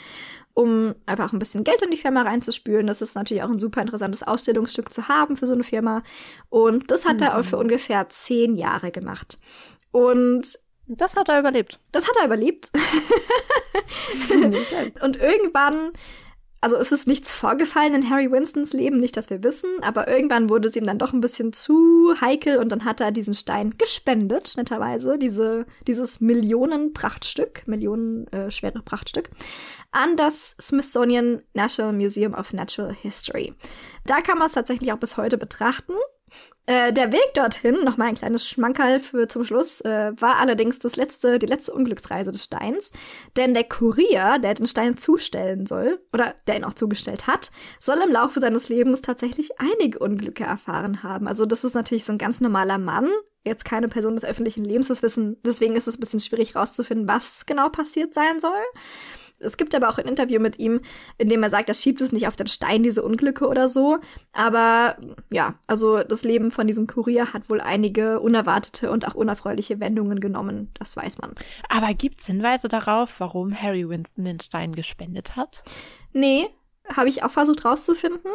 [0.55, 2.87] um einfach ein bisschen Geld in die Firma reinzuspülen.
[2.87, 6.03] Das ist natürlich auch ein super interessantes Ausstellungsstück zu haben für so eine Firma.
[6.49, 7.23] Und das hat mhm.
[7.23, 9.39] er für ungefähr zehn Jahre gemacht.
[9.91, 10.47] Und
[10.87, 11.81] das hat er überlebt.
[11.91, 12.71] Das hat er überlebt.
[15.03, 15.91] und irgendwann
[16.65, 20.49] also es ist nichts vorgefallen in Harry Winstons Leben, nicht, dass wir wissen, aber irgendwann
[20.49, 23.75] wurde es ihm dann doch ein bisschen zu heikel und dann hat er diesen Stein
[23.77, 29.29] gespendet, netterweise, diese, dieses Millionen-Prachtstück, millionenschwere äh, Prachtstück,
[29.93, 33.53] an das Smithsonian National Museum of Natural History.
[34.07, 35.93] Da kann man es tatsächlich auch bis heute betrachten.
[36.67, 40.97] Äh, der Weg dorthin, nochmal ein kleines Schmankerl für zum Schluss, äh, war allerdings das
[40.97, 42.91] letzte, die letzte Unglücksreise des Steins.
[43.37, 47.51] Denn der Kurier, der den Stein zustellen soll, oder der ihn auch zugestellt hat,
[47.81, 51.29] soll im Laufe seines Lebens tatsächlich einige Unglücke erfahren haben.
[51.29, 53.09] Also das ist natürlich so ein ganz normaler Mann,
[53.45, 57.07] jetzt keine Person des öffentlichen Lebens, das wissen, deswegen ist es ein bisschen schwierig rauszufinden,
[57.07, 58.63] was genau passiert sein soll.
[59.39, 60.81] Es gibt aber auch ein Interview mit ihm,
[61.19, 63.99] in dem er sagt, er schiebt es nicht auf den Stein, diese Unglücke oder so.
[64.33, 64.97] Aber
[65.31, 70.21] ja, also das Leben von diesem Kurier hat wohl einige unerwartete und auch unerfreuliche Wendungen
[70.21, 70.71] genommen.
[70.75, 71.35] Das weiß man.
[71.69, 75.63] Aber gibt es Hinweise darauf, warum Harry Winston den Stein gespendet hat?
[76.13, 76.49] Nee,
[76.89, 78.31] habe ich auch versucht rauszufinden.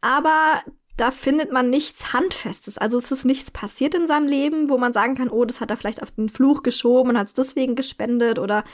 [0.00, 0.62] Aber
[0.96, 2.76] da findet man nichts Handfestes.
[2.76, 5.70] Also es ist nichts passiert in seinem Leben, wo man sagen kann, oh, das hat
[5.70, 8.64] er vielleicht auf den Fluch geschoben und hat es deswegen gespendet oder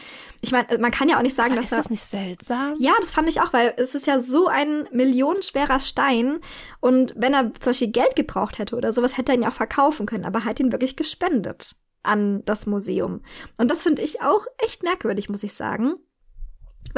[0.40, 1.78] ich meine, man kann ja auch nicht sagen, Aber dass ist er.
[1.78, 2.74] Ist das nicht seltsam?
[2.78, 6.40] Ja, das fand ich auch, weil es ist ja so ein millionenschwerer Stein
[6.80, 9.54] und wenn er zum Beispiel Geld gebraucht hätte oder sowas, hätte er ihn ja auch
[9.54, 13.22] verkaufen können, aber er hat ihn wirklich gespendet an das Museum.
[13.58, 15.94] Und das finde ich auch echt merkwürdig, muss ich sagen.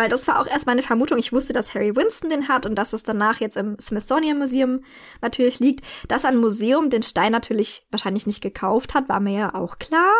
[0.01, 1.18] Weil das war auch erst meine Vermutung.
[1.18, 4.82] Ich wusste, dass Harry Winston den hat und dass es danach jetzt im Smithsonian Museum
[5.20, 5.84] natürlich liegt.
[6.09, 10.14] Dass ein Museum den Stein natürlich wahrscheinlich nicht gekauft hat, war mir ja auch klar.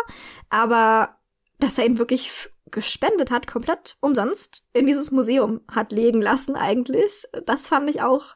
[0.51, 1.17] Aber
[1.57, 2.31] dass er ihn wirklich
[2.69, 8.35] gespendet hat, komplett umsonst, in dieses Museum hat legen lassen eigentlich, das fand ich auch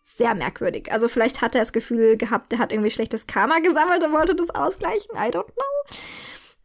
[0.00, 0.90] sehr merkwürdig.
[0.90, 4.34] Also vielleicht hat er das Gefühl gehabt, er hat irgendwie schlechtes Karma gesammelt und wollte
[4.34, 5.14] das ausgleichen.
[5.16, 5.96] I don't know.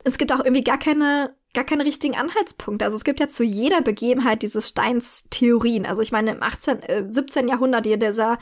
[0.06, 2.86] Es gibt auch irgendwie gar keine gar keine richtigen Anhaltspunkte.
[2.86, 5.86] Also es gibt ja zu jeder Begebenheit dieses Steins Theorien.
[5.86, 7.48] Also ich meine, im 18, äh, 17.
[7.48, 8.40] Jahrhundert hier dieser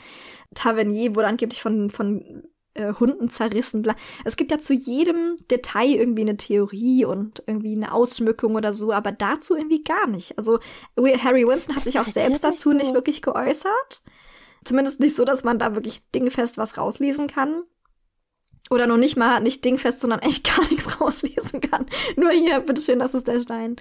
[0.54, 2.44] Tavernier wurde angeblich von, von
[2.74, 3.82] äh, Hunden zerrissen.
[3.82, 3.94] Bla.
[4.24, 8.92] Es gibt ja zu jedem Detail irgendwie eine Theorie und irgendwie eine Ausschmückung oder so,
[8.92, 10.38] aber dazu irgendwie gar nicht.
[10.38, 10.58] Also
[10.96, 12.76] Harry Winston hat sich auch selbst dazu so.
[12.76, 14.02] nicht wirklich geäußert.
[14.64, 17.62] Zumindest nicht so, dass man da wirklich dingfest was rauslesen kann.
[18.72, 21.84] Oder noch nicht mal nicht dingfest, sondern echt gar nichts rauslesen kann.
[22.16, 23.76] Nur hier, bitteschön, das ist der Stein.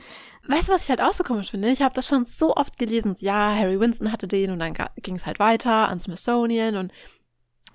[0.50, 1.70] Weißt du, was ich halt auch so komisch finde?
[1.70, 3.16] Ich habe das schon so oft gelesen.
[3.20, 6.92] Ja, Harry Winston hatte den und dann ging es halt weiter ans Smithsonian und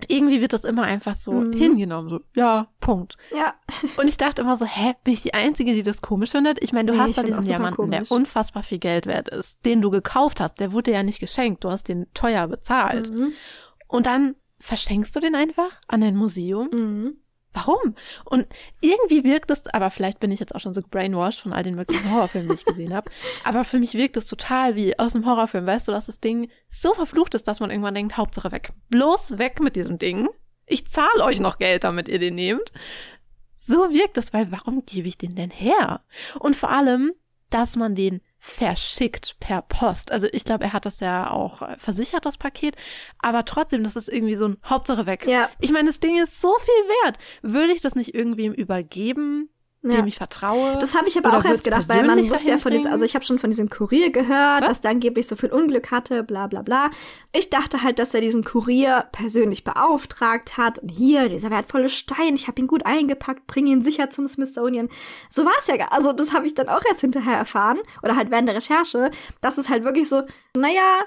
[0.07, 1.53] irgendwie wird das immer einfach so mhm.
[1.53, 2.09] hingenommen.
[2.09, 3.17] So, ja, Punkt.
[3.35, 3.55] Ja.
[3.97, 6.61] Und ich dachte immer so, hä, bin ich die Einzige, die das komisch findet?
[6.61, 8.09] Ich meine, du nee, hast da diesen Diamanten, komisch.
[8.09, 10.59] der unfassbar viel Geld wert ist, den du gekauft hast.
[10.59, 11.63] Der wurde ja nicht geschenkt.
[11.63, 13.09] Du hast den teuer bezahlt.
[13.09, 13.33] Mhm.
[13.87, 16.69] Und dann verschenkst du den einfach an ein Museum?
[16.71, 17.17] Mhm.
[17.53, 17.95] Warum?
[18.25, 18.45] Und
[18.81, 21.75] irgendwie wirkt es, aber vielleicht bin ich jetzt auch schon so brainwashed von all den
[21.75, 23.09] möglichen Horrorfilmen, die ich gesehen habe,
[23.43, 26.51] aber für mich wirkt es total wie aus einem Horrorfilm, weißt du, dass das Ding
[26.67, 28.73] so verflucht ist, dass man irgendwann denkt, Hauptsache weg.
[28.89, 30.29] Bloß weg mit diesem Ding.
[30.67, 32.71] Ich zahle euch noch Geld, damit ihr den nehmt.
[33.57, 36.01] So wirkt es, weil warum gebe ich den denn her?
[36.39, 37.13] Und vor allem,
[37.49, 40.11] dass man den verschickt per Post.
[40.11, 42.75] Also ich glaube, er hat das ja auch versichert, das Paket.
[43.19, 45.27] Aber trotzdem, das ist irgendwie so ein Hauptsache weg.
[45.27, 45.49] Ja.
[45.59, 47.17] Ich meine, das Ding ist so viel wert.
[47.41, 49.49] Würde ich das nicht irgendwem übergeben?
[49.83, 49.97] Ja.
[49.97, 50.77] dem ich vertraue.
[50.79, 53.15] Das habe ich aber auch erst gedacht, weil man wusste ja von diesem, also ich
[53.15, 54.69] habe schon von diesem Kurier gehört, Was?
[54.69, 56.89] dass der angeblich so viel Unglück hatte, bla bla bla.
[57.33, 62.35] Ich dachte halt, dass er diesen Kurier persönlich beauftragt hat und hier, dieser wertvolle Stein,
[62.35, 64.89] ich habe ihn gut eingepackt, bring ihn sicher zum Smithsonian.
[65.29, 68.31] So war es ja, also das habe ich dann auch erst hinterher erfahren oder halt
[68.31, 69.11] während der Recherche,
[69.41, 70.23] dass es halt wirklich so,
[70.55, 71.03] naja,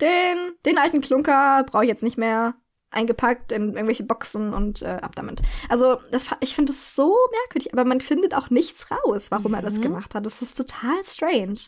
[0.00, 2.54] den, den alten Klunker brauche ich jetzt nicht mehr
[2.90, 5.42] eingepackt in irgendwelche Boxen und äh, ab damit.
[5.68, 9.58] Also das, ich finde das so merkwürdig, aber man findet auch nichts raus, warum mhm.
[9.58, 9.82] er das mhm.
[9.82, 10.24] gemacht hat.
[10.24, 11.60] Das ist total strange.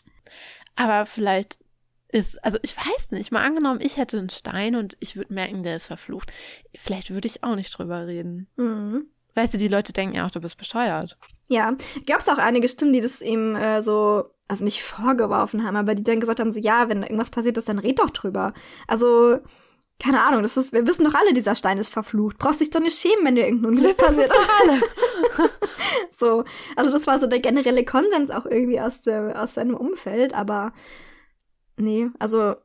[0.75, 1.59] Aber vielleicht
[2.11, 5.63] ist, also ich weiß nicht, mal angenommen, ich hätte einen Stein und ich würde merken,
[5.63, 6.31] der ist verflucht.
[6.75, 8.47] Vielleicht würde ich auch nicht drüber reden.
[8.55, 9.07] Mhm.
[9.35, 11.17] Weißt du, die Leute denken ja auch, du bist bescheuert.
[11.47, 11.75] Ja,
[12.07, 15.93] gab es auch einige Stimmen, die das ihm äh, so, also nicht vorgeworfen haben, aber
[15.93, 18.53] die dann gesagt haben, so ja, wenn irgendwas passiert ist, dann red doch drüber.
[18.87, 19.39] Also
[19.99, 22.37] keine Ahnung, das ist, wir wissen doch alle, dieser Stein ist verflucht.
[22.37, 24.29] Brauchst dich doch nicht schämen, wenn dir irgendein Unglück passiert.
[24.29, 24.81] Doch alle.
[26.09, 26.45] so,
[26.75, 30.71] also das war so der generelle Konsens auch irgendwie aus, der, aus seinem Umfeld, aber
[31.77, 32.55] nee, also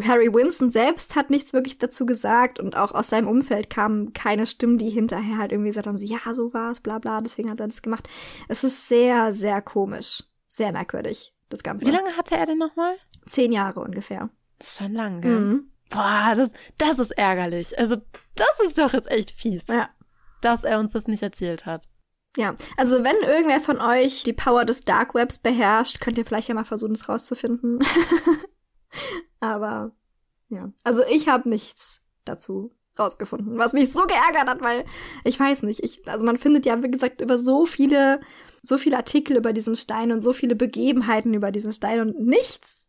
[0.00, 4.46] Harry Winston selbst hat nichts wirklich dazu gesagt und auch aus seinem Umfeld kamen keine
[4.46, 7.58] Stimmen, die hinterher halt irgendwie gesagt haben, so, ja, so war's, bla bla, deswegen hat
[7.58, 8.08] er das gemacht.
[8.46, 10.22] Es ist sehr, sehr komisch.
[10.46, 11.86] Sehr merkwürdig, das Ganze.
[11.86, 12.96] Wie lange hatte er denn nochmal?
[13.26, 14.30] Zehn Jahre ungefähr.
[14.58, 15.40] Das ist schon lang, gell?
[15.40, 15.70] Mhm.
[15.90, 17.78] Boah, das, das ist ärgerlich.
[17.78, 17.96] Also,
[18.34, 19.66] das ist doch jetzt echt fies.
[19.68, 19.88] Ja.
[20.40, 21.88] Dass er uns das nicht erzählt hat.
[22.36, 26.48] Ja, also wenn irgendwer von euch die Power des Dark Webs beherrscht, könnt ihr vielleicht
[26.48, 27.80] ja mal versuchen, es rauszufinden.
[29.40, 29.92] Aber
[30.48, 34.84] ja, also ich habe nichts dazu rausgefunden, was mich so geärgert hat, weil
[35.24, 38.20] ich weiß nicht, ich, also man findet ja, wie gesagt, über so viele,
[38.62, 42.88] so viele Artikel über diesen Stein und so viele Begebenheiten über diesen Stein und nichts,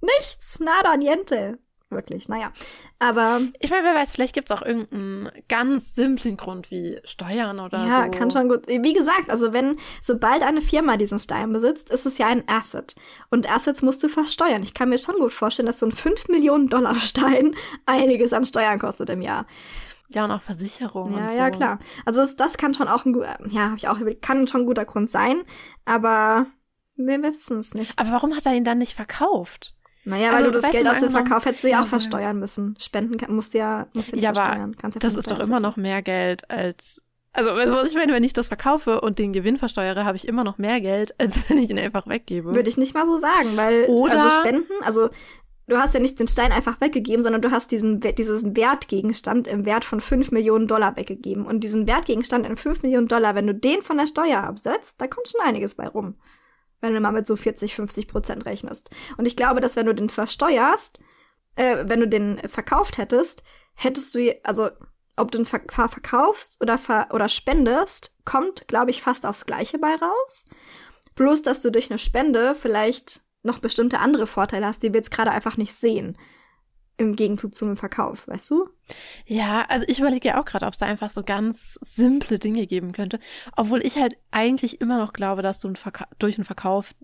[0.00, 1.58] nichts, nada, niente.
[1.90, 2.52] Wirklich, naja.
[2.98, 3.40] Aber.
[3.60, 7.78] Ich meine, wer weiß, vielleicht gibt es auch irgendeinen ganz simplen Grund wie Steuern oder
[7.78, 7.90] ja, so.
[7.90, 8.66] Ja, kann schon gut.
[8.66, 12.94] Wie gesagt, also wenn, sobald eine Firma diesen Stein besitzt, ist es ja ein Asset.
[13.30, 14.62] Und Assets musst du versteuern.
[14.62, 18.44] Ich kann mir schon gut vorstellen, dass so ein 5 Millionen Dollar Stein einiges an
[18.44, 19.46] Steuern kostet im Jahr.
[20.10, 21.12] Ja, und auch Versicherung.
[21.12, 21.36] Ja, und so.
[21.36, 21.78] ja, klar.
[22.04, 24.66] Also das, das kann schon auch ein guter, ja, habe ich auch, kann schon ein
[24.66, 25.42] guter Grund sein,
[25.86, 26.46] aber
[26.96, 27.98] wir wissen es nicht.
[27.98, 29.74] Aber warum hat er ihn dann nicht verkauft?
[30.08, 32.74] Naja, weil also, du das Geld aus dem Verkauf hättest du ja auch versteuern müssen.
[32.80, 34.74] Spenden musst du ja, musst du ja, versteuern.
[34.82, 37.02] Aber ja das ist doch immer noch mehr Geld als
[37.34, 38.14] also, weißt du, was ich meine?
[38.14, 41.40] Wenn ich das verkaufe und den Gewinn versteuere, habe ich immer noch mehr Geld, als
[41.48, 42.54] wenn ich ihn einfach weggebe.
[42.54, 45.10] Würde ich nicht mal so sagen, weil Oder also Spenden, also
[45.68, 49.66] du hast ja nicht den Stein einfach weggegeben, sondern du hast diesen, diesen Wertgegenstand im
[49.66, 51.44] Wert von 5 Millionen Dollar weggegeben.
[51.44, 55.06] Und diesen Wertgegenstand in 5 Millionen Dollar, wenn du den von der Steuer absetzt, da
[55.06, 56.14] kommt schon einiges bei rum
[56.80, 58.90] wenn du mal mit so 40, 50 Prozent rechnest.
[59.16, 60.98] Und ich glaube, dass wenn du den versteuerst,
[61.56, 63.42] äh, wenn du den verkauft hättest,
[63.74, 64.70] hättest du, also
[65.16, 69.78] ob du den ver verkaufst oder, ver oder spendest, kommt, glaube ich, fast aufs Gleiche
[69.78, 70.46] bei raus.
[71.14, 75.10] Bloß, dass du durch eine Spende vielleicht noch bestimmte andere Vorteile hast, die wir jetzt
[75.10, 76.16] gerade einfach nicht sehen
[76.98, 78.68] im Gegenzug zum Verkauf, weißt du?
[79.24, 82.66] Ja, also ich überlege ja auch gerade, ob es da einfach so ganz simple Dinge
[82.66, 83.20] geben könnte.
[83.56, 85.72] Obwohl ich halt eigentlich immer noch glaube, dass du
[86.18, 86.94] durch einen Verkauf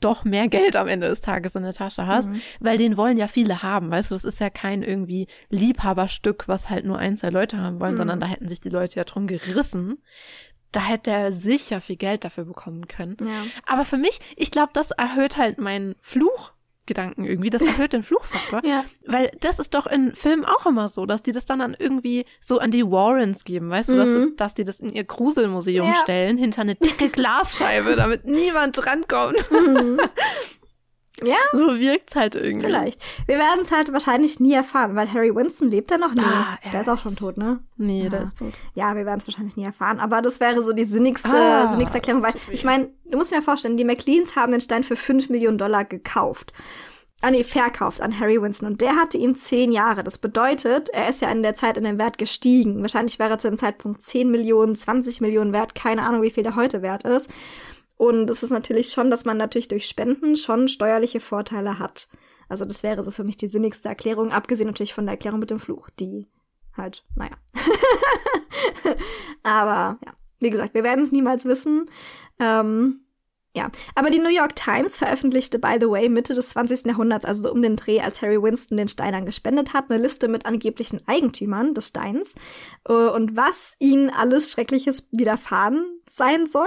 [0.00, 2.40] doch mehr Geld am Ende des Tages in der Tasche hast, mhm.
[2.60, 6.70] weil den wollen ja viele haben, weißt du, das ist ja kein irgendwie Liebhaberstück, was
[6.70, 7.98] halt nur ein, zwei Leute haben wollen, mhm.
[7.98, 10.02] sondern da hätten sich die Leute ja drum gerissen.
[10.72, 13.16] Da hätte er sicher viel Geld dafür bekommen können.
[13.20, 13.44] Ja.
[13.66, 16.52] Aber für mich, ich glaube, das erhöht halt meinen Fluch
[16.86, 17.50] Gedanken irgendwie.
[17.50, 18.64] Das erhöht den Fluchfaktor.
[18.64, 18.84] ja.
[19.06, 22.24] Weil das ist doch in Filmen auch immer so, dass die das dann an irgendwie
[22.40, 24.36] so an die Warrens geben, weißt du, dass, mhm.
[24.36, 25.94] dass die das in ihr Gruselmuseum ja.
[26.02, 29.44] stellen, hinter eine dicke Glasscheibe, damit niemand drankommt.
[29.50, 30.00] Mhm.
[31.26, 31.36] Ja.
[31.52, 32.66] So wirkt's halt irgendwie.
[32.66, 33.00] Vielleicht.
[33.26, 36.22] Wir werden es halt wahrscheinlich nie erfahren, weil Harry Winston lebt ja noch nie.
[36.22, 37.60] Ah, der ist auch schon tot, ne?
[37.76, 38.08] Nee, ja.
[38.08, 38.52] der ist tot.
[38.74, 40.00] Ja, wir werden es wahrscheinlich nie erfahren.
[40.00, 43.36] Aber das wäre so die sinnigste, ah, sinnigste Erklärung, weil ich meine, du musst dir
[43.36, 46.52] mal vorstellen, die McLeans haben den Stein für 5 Millionen Dollar gekauft.
[47.24, 48.66] Ah nee, verkauft an Harry Winston.
[48.66, 50.02] Und der hatte ihn zehn Jahre.
[50.02, 52.82] Das bedeutet, er ist ja in der Zeit in dem Wert gestiegen.
[52.82, 55.76] Wahrscheinlich wäre er zu dem Zeitpunkt 10 Millionen, 20 Millionen wert.
[55.76, 57.30] Keine Ahnung, wie viel der heute wert ist.
[58.02, 62.08] Und es ist natürlich schon, dass man natürlich durch Spenden schon steuerliche Vorteile hat.
[62.48, 65.50] Also das wäre so für mich die sinnigste Erklärung, abgesehen natürlich von der Erklärung mit
[65.50, 66.26] dem Fluch, die
[66.76, 67.36] halt, naja.
[69.44, 71.88] Aber ja, wie gesagt, wir werden es niemals wissen.
[72.40, 73.04] Ähm,
[73.54, 76.86] ja, aber die New York Times veröffentlichte, by the way, Mitte des 20.
[76.86, 80.28] Jahrhunderts, also so um den Dreh, als Harry Winston den Steinern gespendet hat, eine Liste
[80.28, 82.34] mit angeblichen Eigentümern des Steins
[82.88, 86.66] äh, und was ihnen alles Schreckliches widerfahren sein soll.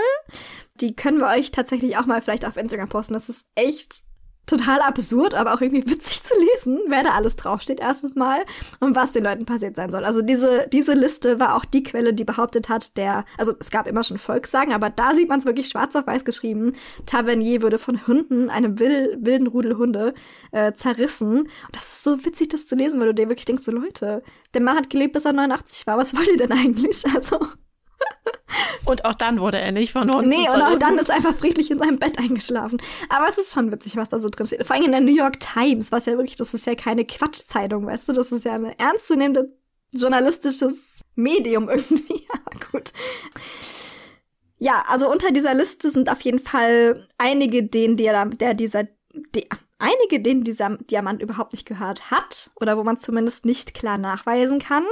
[0.76, 3.14] Die können wir euch tatsächlich auch mal vielleicht auf Instagram posten.
[3.14, 4.04] Das ist echt
[4.46, 8.39] total absurd, aber auch irgendwie witzig zu lesen, wer da alles draufsteht erstens mal
[8.80, 10.06] und was den Leuten passiert sein soll.
[10.06, 13.88] Also diese, diese Liste war auch die Quelle, die behauptet hat, der, also es gab
[13.88, 16.74] immer schon Volkssagen, aber da sieht man es wirklich schwarz auf weiß geschrieben.
[17.06, 20.14] Tavernier würde von Hunden, einem wild, wilden Rudel Hunde,
[20.52, 21.39] äh, zerrissen.
[21.39, 24.24] Und das ist so witzig, das zu lesen, weil du dir wirklich denkst, so Leute,
[24.54, 25.98] der Mann hat gelebt, bis er 89 war.
[25.98, 27.04] Was wollt ihr denn eigentlich?
[27.16, 27.39] Also.
[28.86, 31.36] Und auch dann wurde er nicht von Hunden Nee, und auch dann ist er einfach
[31.36, 32.82] friedlich in seinem Bett eingeschlafen.
[33.10, 34.66] Aber es ist schon witzig, was da so drin steht.
[34.66, 37.86] Vor allem in der New York Times, was ja wirklich, das ist ja keine Quatschzeitung,
[37.86, 38.14] weißt du?
[38.14, 39.51] Das ist ja ein ernstzunehmende
[39.91, 42.26] journalistisches Medium irgendwie.
[42.28, 42.91] Ja, gut.
[44.58, 48.86] Ja, also unter dieser Liste sind auf jeden Fall einige, denen der, der dieser,
[49.34, 49.43] der,
[49.78, 53.97] einige, denen dieser Diamant überhaupt nicht gehört hat oder wo man es zumindest nicht klar
[53.97, 54.84] nachweisen kann.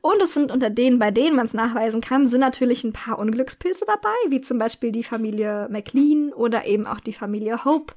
[0.00, 3.18] Und es sind unter denen, bei denen man es nachweisen kann, sind natürlich ein paar
[3.18, 7.94] Unglückspilze dabei, wie zum Beispiel die Familie McLean oder eben auch die Familie Hope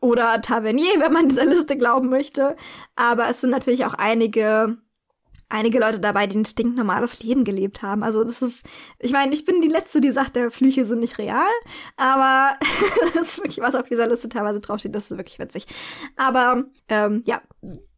[0.00, 2.56] oder Tavernier, wenn man dieser Liste glauben möchte.
[2.96, 4.76] Aber es sind natürlich auch einige
[5.52, 8.02] einige Leute dabei, die ein stinknormales Leben gelebt haben.
[8.02, 8.66] Also das ist,
[8.98, 11.46] ich meine, ich bin die Letzte, die sagt, der Flüche sind nicht real,
[11.96, 12.58] aber
[13.14, 15.66] das ist wirklich, was auf dieser Liste teilweise draufsteht, das ist wirklich witzig.
[16.16, 17.42] Aber ähm, ja,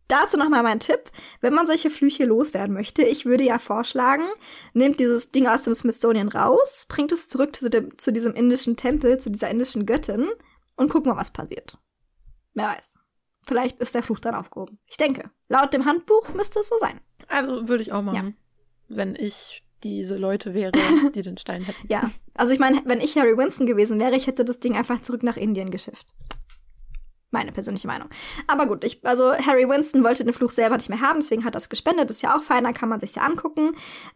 [0.08, 1.10] Dazu nochmal mein Tipp.
[1.40, 4.24] Wenn man solche Flüche loswerden möchte, ich würde ja vorschlagen,
[4.74, 8.76] nehmt dieses Ding aus dem Smithsonian raus, bringt es zurück zu, dem, zu diesem indischen
[8.76, 10.28] Tempel, zu dieser indischen Göttin
[10.76, 11.78] und guck mal, was passiert.
[12.52, 12.94] Wer weiß.
[13.46, 14.78] Vielleicht ist der Fluch dann aufgehoben.
[14.86, 17.00] Ich denke, laut dem Handbuch müsste es so sein.
[17.28, 18.36] Also würde ich auch machen,
[18.88, 18.96] ja.
[18.96, 20.72] wenn ich diese Leute wäre,
[21.14, 21.86] die den Stein hätten.
[21.88, 25.02] ja, also ich meine, wenn ich Harry Winston gewesen wäre, ich hätte das Ding einfach
[25.02, 26.14] zurück nach Indien geschifft.
[27.34, 28.08] Meine persönliche Meinung.
[28.46, 31.56] Aber gut, ich, also Harry Winston wollte den Fluch selber nicht mehr haben, deswegen hat
[31.56, 32.08] es gespendet.
[32.10, 33.72] Ist ja auch fein, dann kann man sich ja angucken.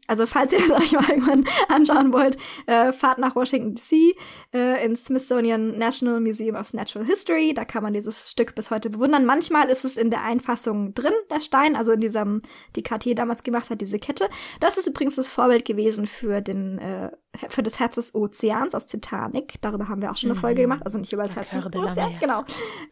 [0.06, 4.16] Also falls ihr es euch mal irgendwann anschauen wollt, äh, fahrt nach Washington DC
[4.54, 7.54] äh, ins Smithsonian National Museum of Natural History.
[7.54, 9.24] Da kann man dieses Stück bis heute bewundern.
[9.24, 12.40] Manchmal ist es in der Einfassung drin, der Stein, also in diesem,
[12.76, 14.28] die Cartier damals gemacht hat, diese Kette.
[14.60, 17.10] Das ist übrigens das Vorbild gewesen für den äh,
[17.48, 19.60] für das Herz des Ozeans aus Titanic.
[19.60, 20.64] Darüber haben wir auch schon eine Folge mhm.
[20.64, 20.82] gemacht.
[20.84, 22.44] Also nicht über das Herz des Ozeans, genau.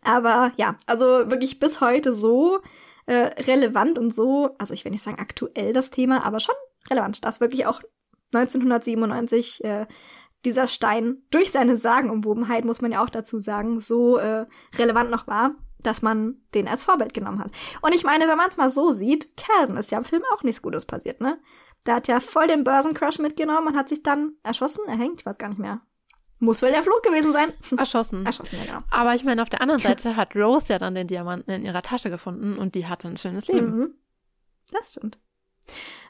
[0.03, 2.61] Aber ja, also wirklich bis heute so
[3.07, 6.55] äh, relevant und so, also ich will nicht sagen aktuell das Thema, aber schon
[6.91, 7.81] relevant, dass wirklich auch
[8.35, 9.87] 1997 äh,
[10.45, 15.27] dieser Stein durch seine Sagenumwobenheit, muss man ja auch dazu sagen, so äh, relevant noch
[15.27, 17.51] war, dass man den als Vorbild genommen hat.
[17.83, 20.43] Und ich meine, wenn man es mal so sieht, Calvin ist ja im Film auch
[20.43, 21.39] nichts Gutes passiert, ne?
[21.87, 25.39] Der hat ja voll den Börsencrush mitgenommen und hat sich dann erschossen, erhängt, ich weiß
[25.39, 25.81] gar nicht mehr.
[26.39, 27.53] Muss wohl der Flug gewesen sein.
[27.79, 28.27] Erschossen.
[28.27, 28.81] Erschossen, ja, genau.
[28.91, 31.83] Aber ich meine, auf der anderen Seite hat Rose ja dann den Diamanten in ihrer
[31.83, 33.77] Tasche gefunden und die hatte ein schönes Leben.
[33.77, 33.95] Mhm.
[34.71, 35.19] Das stimmt.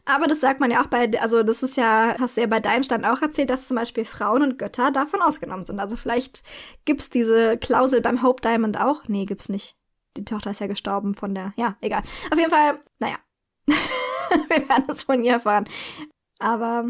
[0.04, 2.60] Aber das sagt man ja auch bei, also das ist ja, hast du ja bei
[2.60, 5.80] deinem Stand auch erzählt, dass zum Beispiel Frauen und Götter davon ausgenommen sind.
[5.80, 6.42] Also vielleicht
[6.84, 9.02] gibt's diese Klausel beim Hope Diamond auch.
[9.08, 9.76] Nee, gibt's nicht.
[10.16, 12.02] Die Tochter ist ja gestorben von der, ja, egal.
[12.30, 13.16] Auf jeden Fall, naja.
[14.48, 15.68] wir werden es von ihr erfahren.
[16.38, 16.88] Aber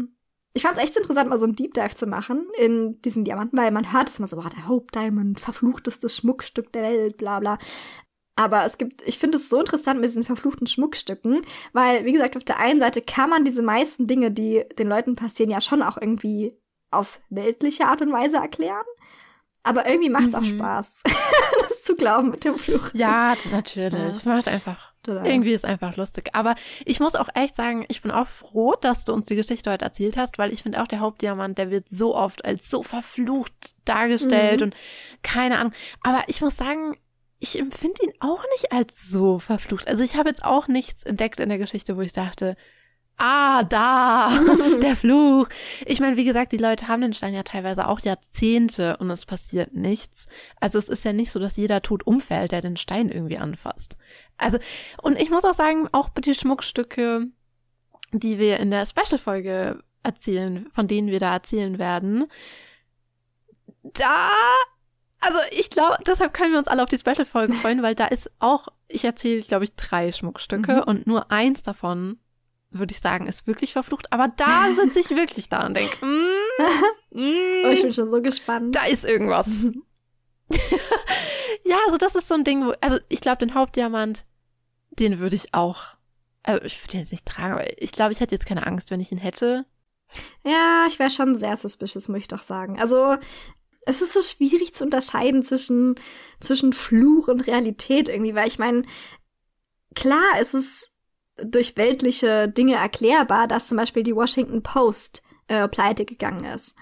[0.53, 3.57] ich fand es echt interessant, mal so ein Deep Dive zu machen in diesen Diamanten,
[3.57, 7.39] weil man hört es immer so, wow, der Hope Diamond, verfluchtestes Schmuckstück der Welt, bla
[7.39, 7.57] bla.
[8.35, 11.41] Aber es gibt, ich finde es so interessant mit diesen verfluchten Schmuckstücken,
[11.73, 15.15] weil, wie gesagt, auf der einen Seite kann man diese meisten Dinge, die den Leuten
[15.15, 16.55] passieren, ja schon auch irgendwie
[16.91, 18.85] auf weltliche Art und Weise erklären.
[19.63, 20.35] Aber irgendwie macht es mhm.
[20.35, 20.93] auch Spaß,
[21.67, 22.89] das zu glauben mit dem Fluch.
[22.93, 24.15] Ja, natürlich.
[24.15, 24.35] Es ja.
[24.35, 25.25] macht einfach Total.
[25.25, 26.31] Irgendwie ist einfach lustig.
[26.33, 29.71] Aber ich muss auch echt sagen, ich bin auch froh, dass du uns die Geschichte
[29.71, 32.83] heute erzählt hast, weil ich finde auch der Hauptdiamant, der wird so oft als so
[32.83, 33.53] verflucht
[33.85, 34.65] dargestellt mhm.
[34.65, 34.75] und
[35.23, 35.71] keine Ahnung.
[36.03, 36.97] Aber ich muss sagen,
[37.39, 39.87] ich empfinde ihn auch nicht als so verflucht.
[39.87, 42.57] Also ich habe jetzt auch nichts entdeckt in der Geschichte, wo ich dachte,
[43.17, 44.29] ah, da,
[44.81, 45.47] der Fluch.
[45.85, 49.25] Ich meine, wie gesagt, die Leute haben den Stein ja teilweise auch Jahrzehnte und es
[49.25, 50.27] passiert nichts.
[50.59, 53.97] Also es ist ja nicht so, dass jeder tot umfällt, der den Stein irgendwie anfasst.
[54.37, 54.59] Also,
[55.01, 57.27] und ich muss auch sagen, auch die Schmuckstücke,
[58.13, 62.25] die wir in der Special-Folge erzählen, von denen wir da erzählen werden,
[63.83, 64.29] da
[65.19, 68.29] also ich glaube, deshalb können wir uns alle auf die Special-Folge freuen, weil da ist
[68.39, 70.83] auch, ich erzähle, glaube ich, drei Schmuckstücke mhm.
[70.83, 72.19] und nur eins davon
[72.71, 74.11] würde ich sagen, ist wirklich verflucht.
[74.11, 78.21] Aber da sitze ich wirklich da und denke, mm, mm, oh, ich bin schon so
[78.21, 78.75] gespannt.
[78.75, 79.67] Da ist irgendwas.
[81.65, 84.25] ja, also das ist so ein Ding, wo, also ich glaube, den Hauptdiamant,
[84.91, 85.97] den würde ich auch,
[86.43, 88.91] also ich würde den jetzt nicht tragen, aber ich glaube, ich hätte jetzt keine Angst,
[88.91, 89.65] wenn ich ihn hätte.
[90.45, 92.79] Ja, ich wäre schon sehr suspicious, muss ich doch sagen.
[92.79, 93.17] Also,
[93.85, 95.95] es ist so schwierig zu unterscheiden zwischen,
[96.39, 98.83] zwischen Fluch und Realität irgendwie, weil ich meine,
[99.95, 100.91] klar, es ist
[101.43, 106.75] durch weltliche Dinge erklärbar, dass zum Beispiel die Washington Post äh, pleite gegangen ist.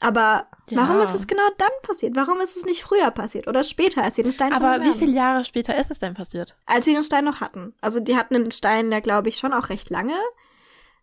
[0.00, 0.78] Aber ja.
[0.78, 2.16] warum ist es genau dann passiert?
[2.16, 4.84] Warum ist es nicht früher passiert oder später, als sie den Stein Aber schon Aber
[4.84, 6.56] wie viele Jahre später ist es denn passiert?
[6.64, 7.74] Als sie den Stein noch hatten.
[7.82, 10.18] Also die hatten den Stein ja, glaube ich, schon auch recht lange,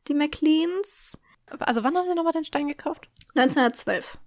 [0.08, 1.20] die McLeans.
[1.60, 3.08] Also wann haben sie nochmal den Stein gekauft?
[3.36, 4.18] 1912.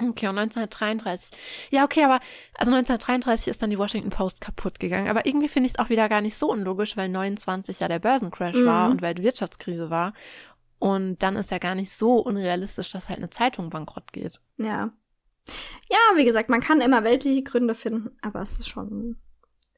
[0.00, 1.38] Okay, und 1933.
[1.70, 2.20] Ja, okay, aber
[2.54, 5.08] also 1933 ist dann die Washington Post kaputt gegangen.
[5.08, 7.98] Aber irgendwie finde ich es auch wieder gar nicht so unlogisch, weil 29 ja der
[7.98, 8.66] Börsencrash mhm.
[8.66, 10.14] war und Weltwirtschaftskrise war.
[10.78, 14.40] Und dann ist ja gar nicht so unrealistisch, dass halt eine Zeitung bankrott geht.
[14.56, 14.90] Ja.
[15.90, 19.16] Ja, wie gesagt, man kann immer weltliche Gründe finden, aber es ist schon.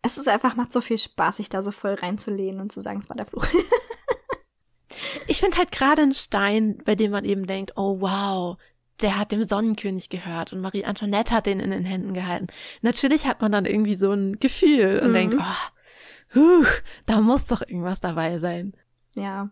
[0.02, 3.00] Es ist einfach, macht so viel Spaß, sich da so voll reinzulehnen und zu sagen,
[3.00, 3.46] es war der Fluch.
[5.28, 8.58] ich finde halt gerade einen Stein, bei dem man eben denkt, oh wow,
[9.02, 12.46] der hat dem Sonnenkönig gehört und Marie Antoinette hat den in den Händen gehalten.
[12.82, 15.14] Natürlich hat man dann irgendwie so ein Gefühl und mhm.
[15.14, 16.66] denkt, oh, huh,
[17.06, 18.74] da muss doch irgendwas dabei sein.
[19.14, 19.50] Ja.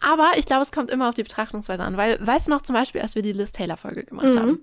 [0.00, 2.74] Aber ich glaube, es kommt immer auf die Betrachtungsweise an, weil, weißt du noch zum
[2.74, 4.38] Beispiel, als wir die Liz Taylor Folge gemacht mhm.
[4.38, 4.60] haben?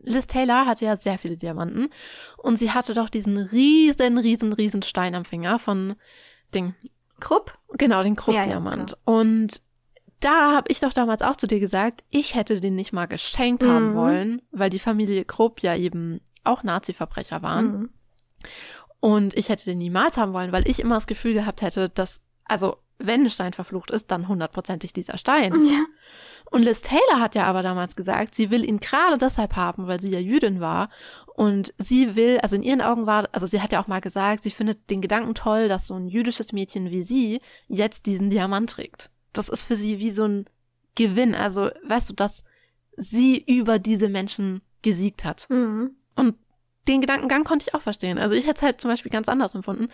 [0.00, 1.88] Liz Taylor hatte ja sehr viele Diamanten
[2.36, 5.96] und sie hatte doch diesen riesen, riesen, riesen Stein am Finger von
[6.54, 6.74] Ding.
[7.18, 7.58] Krupp?
[7.74, 8.90] Genau, den Krupp-Diamant.
[8.90, 9.62] Ja, ja, und
[10.20, 13.62] da habe ich doch damals auch zu dir gesagt, ich hätte den nicht mal geschenkt
[13.62, 13.68] mhm.
[13.68, 17.72] haben wollen, weil die Familie Krupp ja eben auch Nazi-Verbrecher waren.
[17.72, 17.90] Mhm.
[19.00, 22.20] Und ich hätte den niemals haben wollen, weil ich immer das Gefühl gehabt hätte, dass,
[22.44, 25.64] also, wenn ein Stein verflucht ist, dann hundertprozentig dieser Stein.
[25.64, 25.84] Ja.
[26.50, 30.00] Und Liz Taylor hat ja aber damals gesagt, sie will ihn gerade deshalb haben, weil
[30.00, 30.90] sie ja Jüdin war.
[31.34, 34.42] Und sie will, also in ihren Augen war, also sie hat ja auch mal gesagt,
[34.42, 38.68] sie findet den Gedanken toll, dass so ein jüdisches Mädchen wie sie jetzt diesen Diamant
[38.68, 40.46] trägt das ist für sie wie so ein
[40.94, 41.34] Gewinn.
[41.34, 42.44] Also, weißt du, dass
[42.96, 45.48] sie über diese Menschen gesiegt hat.
[45.50, 45.96] Mhm.
[46.16, 46.36] Und
[46.88, 48.18] den Gedankengang konnte ich auch verstehen.
[48.18, 49.88] Also ich hätte es halt zum Beispiel ganz anders empfunden.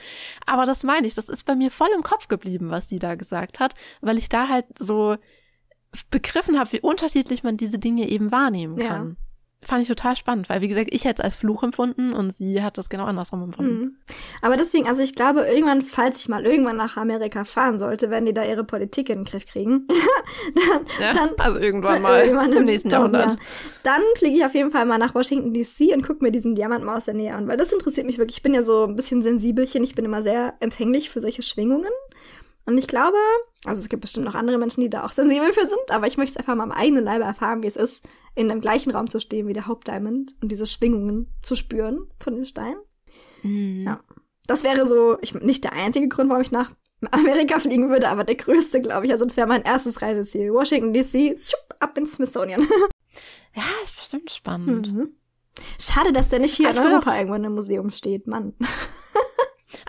[0.46, 3.16] Aber das meine ich, das ist bei mir voll im Kopf geblieben, was sie da
[3.16, 5.16] gesagt hat, weil ich da halt so
[6.10, 9.10] begriffen habe, wie unterschiedlich man diese Dinge eben wahrnehmen kann.
[9.10, 9.25] Ja
[9.66, 12.62] fand ich total spannend, weil wie gesagt, ich hätte es als Fluch empfunden und sie
[12.62, 13.80] hat das genau andersrum empfunden.
[13.80, 13.96] Mhm.
[14.42, 18.26] Aber deswegen, also ich glaube, irgendwann, falls ich mal irgendwann nach Amerika fahren sollte, werden
[18.26, 19.86] die da ihre Politik in den Griff kriegen.
[20.54, 23.30] dann, ja, dann, also irgendwann mal irgendwann im nächsten Jahrhundert.
[23.30, 23.38] Jahr.
[23.82, 26.84] Dann fliege ich auf jeden Fall mal nach Washington DC und gucke mir diesen Diamant
[26.84, 28.38] mal aus der Nähe an, weil das interessiert mich wirklich.
[28.38, 31.92] Ich bin ja so ein bisschen sensibelchen, ich bin immer sehr empfänglich für solche Schwingungen.
[32.66, 33.16] Und ich glaube,
[33.66, 36.16] also es gibt bestimmt noch andere Menschen, die da auch sensibel für sind, aber ich
[36.16, 38.04] möchte es einfach mal am eigenen Leibe erfahren, wie es ist,
[38.34, 42.34] in dem gleichen Raum zu stehen wie der Hauptdiamond und diese Schwingungen zu spüren von
[42.34, 42.76] dem Stein.
[43.42, 43.84] Mhm.
[43.86, 44.00] Ja.
[44.46, 46.70] Das wäre so, ich, nicht der einzige Grund, warum ich nach
[47.10, 49.12] Amerika fliegen würde, aber der größte, glaube ich.
[49.12, 50.52] Also das wäre mein erstes Reiseziel.
[50.52, 51.36] Washington DC,
[51.80, 52.60] ab ins Smithsonian.
[53.54, 54.92] ja, ist bestimmt spannend.
[54.92, 55.08] Mhm.
[55.80, 58.54] Schade, dass der nicht hier in Europa irgendwo in einem Museum steht, Mann.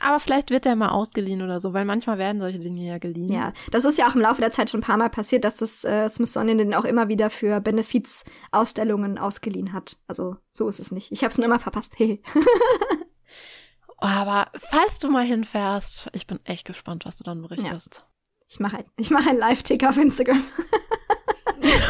[0.08, 3.30] Aber vielleicht wird der mal ausgeliehen oder so, weil manchmal werden solche Dinge ja geliehen.
[3.30, 5.58] Ja, das ist ja auch im Laufe der Zeit schon ein paar Mal passiert, dass
[5.58, 9.98] das äh, Smithsonian den auch immer wieder für Benefizausstellungen ausgeliehen hat.
[10.08, 11.12] Also so ist es nicht.
[11.12, 11.92] Ich habe es nur immer verpasst.
[11.98, 12.22] Hey.
[13.98, 17.96] Aber falls du mal hinfährst, ich bin echt gespannt, was du dann berichtest.
[17.96, 18.04] Ja.
[18.48, 20.42] Ich mache ein, ich mach ein Live-Tick auf Instagram.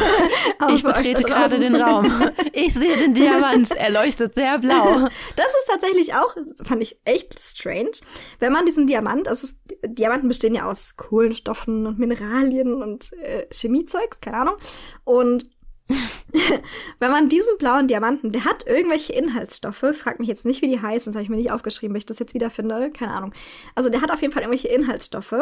[0.74, 2.30] ich betrete gerade den Raum.
[2.52, 3.70] Ich sehe den Diamant.
[3.72, 5.08] Er leuchtet sehr blau.
[5.36, 6.34] Das ist tatsächlich auch,
[6.64, 7.92] fand ich echt strange.
[8.38, 9.48] Wenn man diesen Diamant, also
[9.86, 14.56] Diamanten bestehen ja aus Kohlenstoffen und Mineralien und äh, Chemiezeugs, keine Ahnung.
[15.04, 15.46] Und
[16.98, 20.82] wenn man diesen blauen Diamanten, der hat irgendwelche Inhaltsstoffe, frag mich jetzt nicht, wie die
[20.82, 23.32] heißen, das habe ich mir nicht aufgeschrieben, weil ich das jetzt wieder finde, keine Ahnung.
[23.74, 25.34] Also der hat auf jeden Fall irgendwelche Inhaltsstoffe,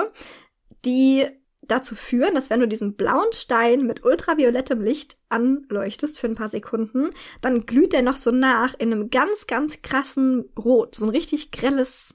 [0.85, 1.27] die
[1.69, 6.49] dazu führen, dass wenn du diesen blauen Stein mit ultraviolettem Licht anleuchtest für ein paar
[6.49, 7.11] Sekunden,
[7.41, 10.95] dann glüht der noch so nach in einem ganz, ganz krassen Rot.
[10.95, 12.15] So ein richtig grelles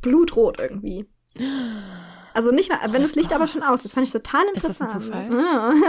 [0.00, 1.06] Blutrot irgendwie.
[2.34, 4.90] Also nicht mal, wenn das Licht aber schon aus ist, fand ich total interessant.
[4.90, 5.74] Ist das ein Zufall?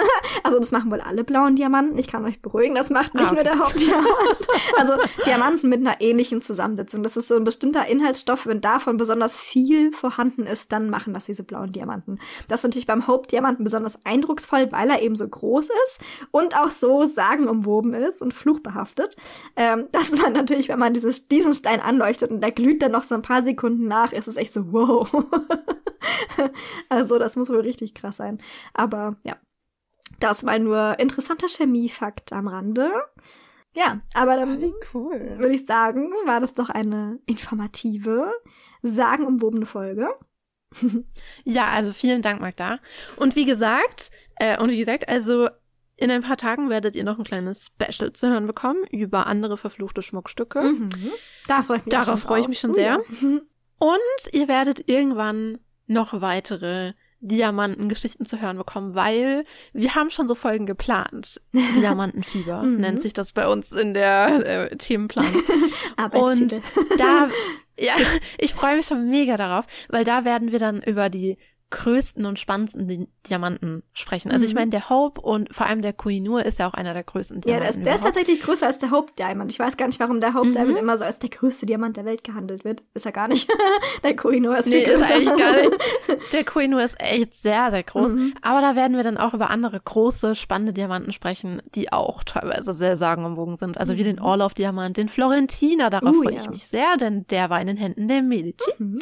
[0.43, 1.97] Also das machen wohl alle blauen Diamanten.
[1.97, 3.35] Ich kann euch beruhigen, das macht nicht ah, okay.
[3.35, 4.47] nur der Hauptdiamant.
[4.77, 4.93] also
[5.25, 7.01] Diamanten mit einer ähnlichen Zusammensetzung.
[7.01, 8.45] Das ist so ein bestimmter Inhaltsstoff.
[8.45, 12.19] Wenn davon besonders viel vorhanden ist, dann machen das diese blauen Diamanten.
[12.47, 15.99] Das ist natürlich beim Hauptdiamanten besonders eindrucksvoll, weil er eben so groß ist
[16.31, 19.15] und auch so sagenumwoben ist und fluchbehaftet.
[19.55, 23.03] Ähm, dass man natürlich, wenn man dieses, diesen Stein anleuchtet und der glüht dann noch
[23.03, 25.09] so ein paar Sekunden nach, ist es echt so, wow.
[26.89, 28.39] also das muss wohl richtig krass sein.
[28.73, 29.37] Aber ja,
[30.19, 32.91] das war nur interessanter Chemiefakt am Rande.
[33.75, 35.35] Ja, aber dann oh, cool.
[35.37, 38.31] würde ich sagen, war das doch eine informative,
[38.83, 40.09] sagenumwobene Folge.
[41.43, 42.79] ja, also vielen Dank, Magda.
[43.17, 45.49] Und wie gesagt, äh, und wie gesagt, also
[45.95, 49.57] in ein paar Tagen werdet ihr noch ein kleines Special zu hören bekommen über andere
[49.57, 50.61] verfluchte Schmuckstücke.
[50.61, 50.89] Mhm.
[51.47, 52.99] Da freu ich mich Darauf freue ich mich schon sehr.
[53.21, 53.39] Uh,
[53.79, 60.35] Und ihr werdet irgendwann noch weitere Diamantengeschichten zu hören bekommen, weil wir haben schon so
[60.35, 61.41] Folgen geplant.
[61.53, 62.77] Diamantenfieber mhm.
[62.81, 65.25] nennt sich das bei uns in der äh, Themenplan.
[66.11, 66.61] Und
[66.97, 67.29] da,
[67.79, 67.95] ja,
[68.37, 71.37] ich freue mich schon mega darauf, weil da werden wir dann über die
[71.73, 74.31] größten und spannendsten Diamanten sprechen.
[74.31, 74.49] Also mhm.
[74.49, 77.41] ich meine, der Hope und vor allem der Koinur ist ja auch einer der größten
[77.41, 77.65] Diamanten.
[77.65, 79.51] Ja, der ist, der ist tatsächlich größer als der Hope Diamond.
[79.51, 80.53] Ich weiß gar nicht, warum der Hope mhm.
[80.53, 82.83] Diamond immer so als der größte Diamant der Welt gehandelt wird.
[82.93, 83.49] Ist er gar nicht.
[84.03, 84.99] der Koinur ist viel nee, größer.
[84.99, 85.71] ist eigentlich gar nicht.
[86.33, 88.13] Der Koinur ist echt sehr, sehr groß.
[88.13, 88.33] Mhm.
[88.41, 92.73] Aber da werden wir dann auch über andere große, spannende Diamanten sprechen, die auch teilweise
[92.73, 93.77] sehr sagenumwogen sind.
[93.77, 94.23] Also wie den mhm.
[94.23, 96.41] Orloff-Diamant, den Florentiner, darauf uh, freue ja.
[96.41, 98.71] ich mich sehr, denn der war in den Händen der Medici.
[98.77, 98.99] Mhm.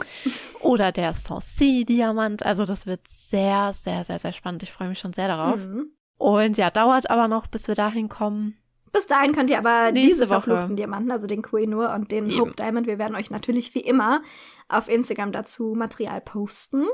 [0.61, 4.63] Oder der Sancy-Diamant, also also das wird sehr, sehr, sehr, sehr spannend.
[4.63, 5.57] Ich freue mich schon sehr darauf.
[5.57, 5.91] Mhm.
[6.17, 8.57] Und ja, dauert aber noch, bis wir dahin kommen.
[8.91, 10.41] Bis dahin könnt ihr aber Nächste diese Woche.
[10.41, 12.39] verfluchten Diamanten, also den Koinur und den Eben.
[12.39, 14.21] Hope Diamond, wir werden euch natürlich wie immer
[14.67, 16.85] auf Instagram dazu Material posten,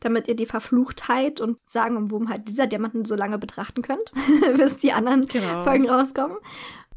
[0.00, 4.12] damit ihr die Verfluchtheit und Sagenumwobenheit dieser Diamanten so lange betrachten könnt,
[4.56, 5.62] bis die anderen genau.
[5.62, 6.36] Folgen rauskommen.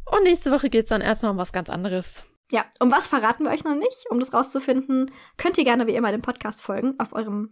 [0.05, 2.25] Und nächste Woche geht es dann erstmal um was ganz anderes.
[2.51, 4.05] Ja, um was verraten wir euch noch nicht.
[4.09, 7.51] Um das rauszufinden, könnt ihr gerne wie immer dem Podcast folgen auf eurem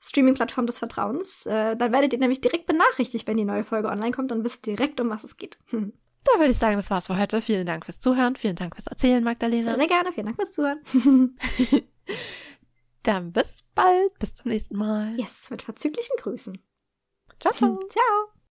[0.00, 1.46] Streaming-Plattform des Vertrauens.
[1.46, 4.66] Äh, dann werdet ihr nämlich direkt benachrichtigt, wenn die neue Folge online kommt und wisst
[4.66, 5.58] direkt, um was es geht.
[5.70, 5.92] Hm.
[6.26, 7.42] Da würde ich sagen, das war's für heute.
[7.42, 8.34] Vielen Dank fürs Zuhören.
[8.34, 9.64] Vielen Dank fürs Erzählen, Magdalena.
[9.64, 10.10] Sehr, sehr gerne.
[10.10, 10.80] Vielen Dank fürs Zuhören.
[13.02, 14.18] dann bis bald.
[14.18, 15.14] Bis zum nächsten Mal.
[15.20, 16.58] Yes, mit verzüglichen Grüßen.
[17.40, 17.74] Ciao, ciao.
[17.90, 18.43] ciao.